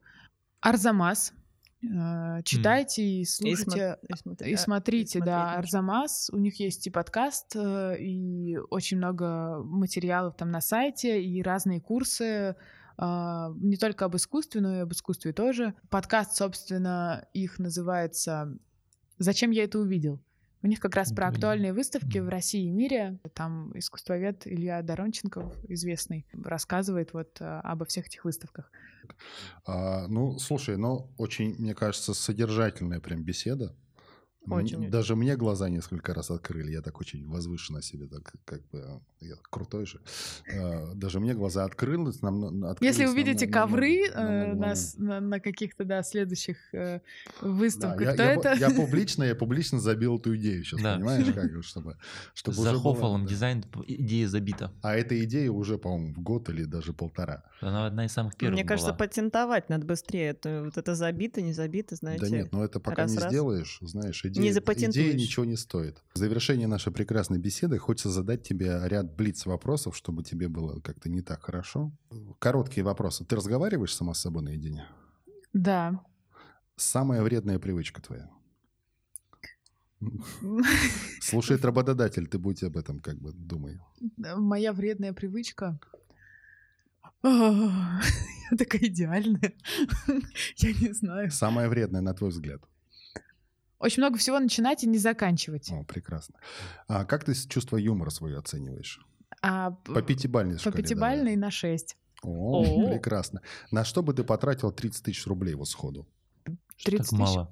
[0.61, 1.33] Арзамас
[1.81, 6.29] Э, читайте и слушайте и, смотри, и смотрите, и да, Арзамас.
[6.31, 11.79] У них есть и подкаст, э, и очень много материалов там на сайте, и разные
[11.79, 12.55] курсы
[13.01, 15.73] а, не только об искусстве, но и об искусстве тоже.
[15.89, 18.57] Подкаст, собственно, их называется
[19.17, 20.21] «Зачем я это увидел?».
[20.61, 23.19] У них как раз про актуальные выставки в России и мире.
[23.33, 28.69] Там искусствовед Илья Доронченков, известный, рассказывает вот э, обо всех этих выставках.
[29.65, 33.73] А, ну, слушай, ну, очень, мне кажется, содержательная прям беседа.
[34.49, 34.89] Очень.
[34.89, 36.71] Даже мне глаза несколько раз открыли.
[36.71, 39.99] Я так очень возвышенно себе, так как бы я крутой же.
[40.53, 42.21] А, даже мне глаза открылись.
[42.21, 47.01] Нам, открылись Если увидите нам, ковры нам, нам, на, на каких-то да, следующих э,
[47.41, 48.53] выставках, да, то я, это...
[48.53, 50.95] Я, я публично, я публично забил эту идею сейчас, да.
[50.95, 51.97] понимаешь, как чтобы,
[52.33, 53.29] чтобы За Хоффалом да.
[53.29, 54.71] дизайн идея забита.
[54.81, 57.43] А эта идея уже, по-моему, в год или даже полтора.
[57.61, 58.97] Она одна из самых первых Мне кажется, была.
[58.97, 60.29] патентовать надо быстрее.
[60.29, 62.21] Это, вот это забито, не забито, знаете.
[62.21, 63.29] Да нет, но это пока раз, не раз.
[63.29, 65.05] сделаешь, знаешь, идея, не запатентуешь.
[65.05, 66.03] идея ничего не стоит.
[66.13, 71.09] В завершение нашей прекрасной беседы хочется задать тебе ряд блиц вопросов, чтобы тебе было как-то
[71.09, 71.91] не так хорошо.
[72.39, 73.25] Короткие вопросы.
[73.25, 74.87] Ты разговариваешь сама с собой наедине?
[75.53, 76.03] Да.
[76.75, 78.29] Самая вредная привычка твоя?
[81.21, 83.79] Слушает работодатель, ты будь об этом как бы думай.
[84.17, 85.79] Моя вредная привычка?
[87.23, 89.53] Я такая идеальная.
[90.57, 91.31] Я не знаю.
[91.31, 92.61] Самое вредное, на твой взгляд?
[93.79, 95.71] Очень много всего начинать и не заканчивать.
[95.71, 96.35] О, прекрасно.
[96.87, 98.99] А как ты чувство юмора свое оцениваешь?
[99.41, 101.97] А, по пятибалльной По пятибалльной на шесть.
[102.21, 103.41] О, О, прекрасно.
[103.71, 106.07] На что бы ты потратил 30 тысяч рублей вот сходу?
[106.83, 107.11] 30 тысяч?
[107.17, 107.49] мало.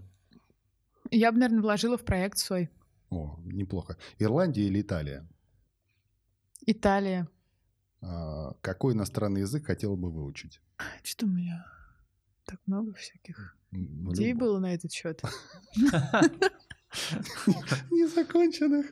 [1.09, 2.69] Я бы, наверное, вложила в проект свой.
[3.09, 3.95] О, неплохо.
[4.19, 5.25] Ирландия или Италия?
[6.65, 7.29] Италия.
[8.01, 10.59] А, какой иностранный язык хотела бы выучить?
[11.03, 11.65] Что у меня
[12.45, 14.37] так много всяких люб...
[14.37, 15.21] было на этот счет.
[17.91, 18.87] Незаконченных.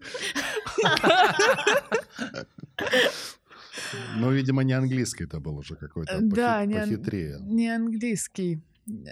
[4.18, 7.40] Ну, видимо, не английский это был уже какой-то да, похитрее.
[7.42, 8.62] Не, не английский.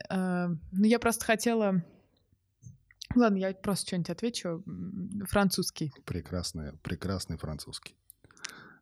[0.10, 1.84] А, ну, я просто хотела
[3.16, 4.64] Ладно, я просто что-нибудь отвечу.
[5.30, 5.94] Французский.
[6.06, 7.96] Прекрасный, прекрасный французский.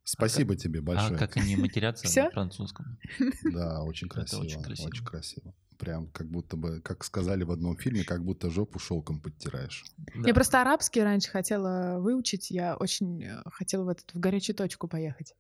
[0.04, 1.16] Спасибо а тебе как, большое.
[1.16, 2.98] А как они матерятся на французском?
[3.44, 4.42] Да, очень красиво.
[4.42, 5.54] очень красиво.
[5.82, 9.84] Прям как будто бы, как сказали в одном фильме, как будто жопу шелком подтираешь.
[9.98, 10.28] Да.
[10.28, 12.52] Я просто арабский раньше хотела выучить.
[12.52, 15.34] Я очень э, хотела в, этот, в горячую точку поехать.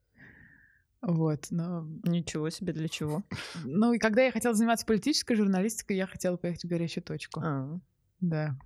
[1.03, 1.87] Вот, но...
[2.03, 3.23] Ничего себе, для чего?
[3.65, 7.39] Ну, и когда я хотела заниматься политической журналистикой, я хотела поехать в горячую точку.
[7.43, 7.79] А.
[8.19, 8.57] Да.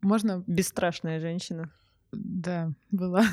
[0.00, 0.42] Можно...
[0.48, 1.70] Бесстрашная женщина.
[2.10, 3.24] Да, была.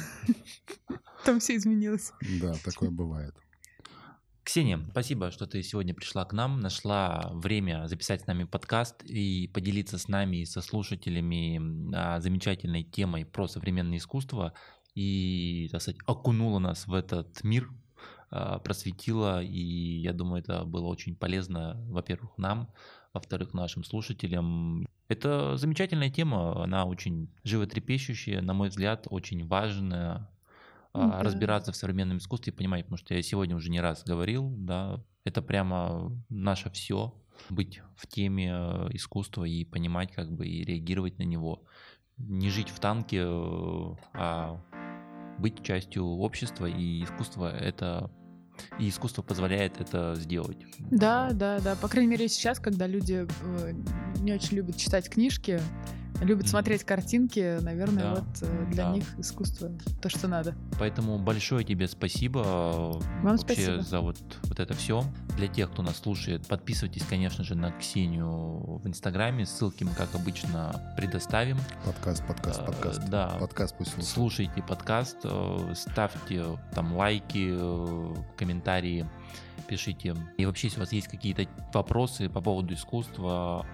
[1.26, 2.14] Там все изменилось.
[2.39, 3.34] Да, такое бывает.
[4.44, 9.48] Ксения, спасибо, что ты сегодня пришла к нам, нашла время записать с нами подкаст и
[9.54, 14.54] поделиться с нами и со слушателями а, замечательной темой про современное искусство
[14.96, 17.70] и, так сказать, окунула нас в этот мир,
[18.32, 22.74] а, просветила, и я думаю, это было очень полезно, во-первых, нам,
[23.14, 24.88] во-вторых, нашим слушателям.
[25.08, 30.30] Это замечательная тема, она очень животрепещущая, на мой взгляд, очень важная,
[30.94, 31.22] да.
[31.24, 35.42] разбираться в современном искусстве, понимать, потому что я сегодня уже не раз говорил, да, это
[35.42, 37.14] прямо наше все,
[37.50, 41.64] быть в теме э, искусства и понимать, как бы, и реагировать на него.
[42.18, 44.62] Не жить в танке, э, а
[45.38, 48.12] быть частью общества, и искусство— это
[48.78, 50.58] и искусство позволяет это сделать.
[50.80, 51.76] Да, да, да.
[51.78, 53.74] По крайней мере, сейчас, когда люди э,
[54.18, 55.62] не очень любят читать книжки,
[56.22, 58.91] любят mm смотреть картинки, наверное, да, вот э, для да.
[58.91, 59.70] них искусство
[60.01, 60.55] то, что надо.
[60.80, 62.39] Поэтому большое тебе спасибо
[63.22, 63.82] Вам вообще спасибо.
[63.82, 65.03] за вот, вот это все.
[65.38, 69.45] Для тех, кто нас слушает, подписывайтесь, конечно же, на Ксению в Инстаграме.
[69.45, 71.57] Ссылки мы, как обычно, предоставим.
[71.86, 73.09] Подкаст, подкаст, подкаст.
[73.09, 73.38] Да.
[73.39, 74.09] Подкаст пусть слушают.
[74.09, 79.05] Слушайте подкаст, э, ставьте там лайки, э, комментарии,
[79.67, 80.15] пишите.
[80.38, 83.65] И вообще, если у вас есть какие-то вопросы по поводу искусства,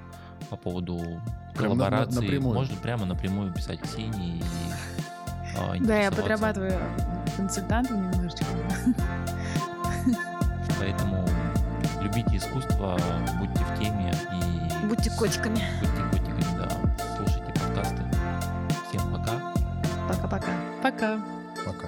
[0.49, 1.21] по поводу
[1.55, 2.21] коллаборации.
[2.21, 2.55] напрямую.
[2.55, 4.37] Можно прямо напрямую писать Ксении.
[4.37, 4.43] И,
[5.57, 6.79] а, да, я подрабатываю
[7.37, 8.45] консультантом немножечко.
[10.79, 11.25] Поэтому
[12.01, 12.97] любите искусство,
[13.39, 14.85] будьте в теме и...
[14.87, 15.61] Будьте котиками.
[15.81, 16.69] Будьте котиками, да.
[17.17, 18.03] Слушайте подкасты.
[18.89, 19.53] Всем пока.
[20.07, 20.51] Пока-пока.
[20.83, 21.19] Пока.
[21.65, 21.87] Пока.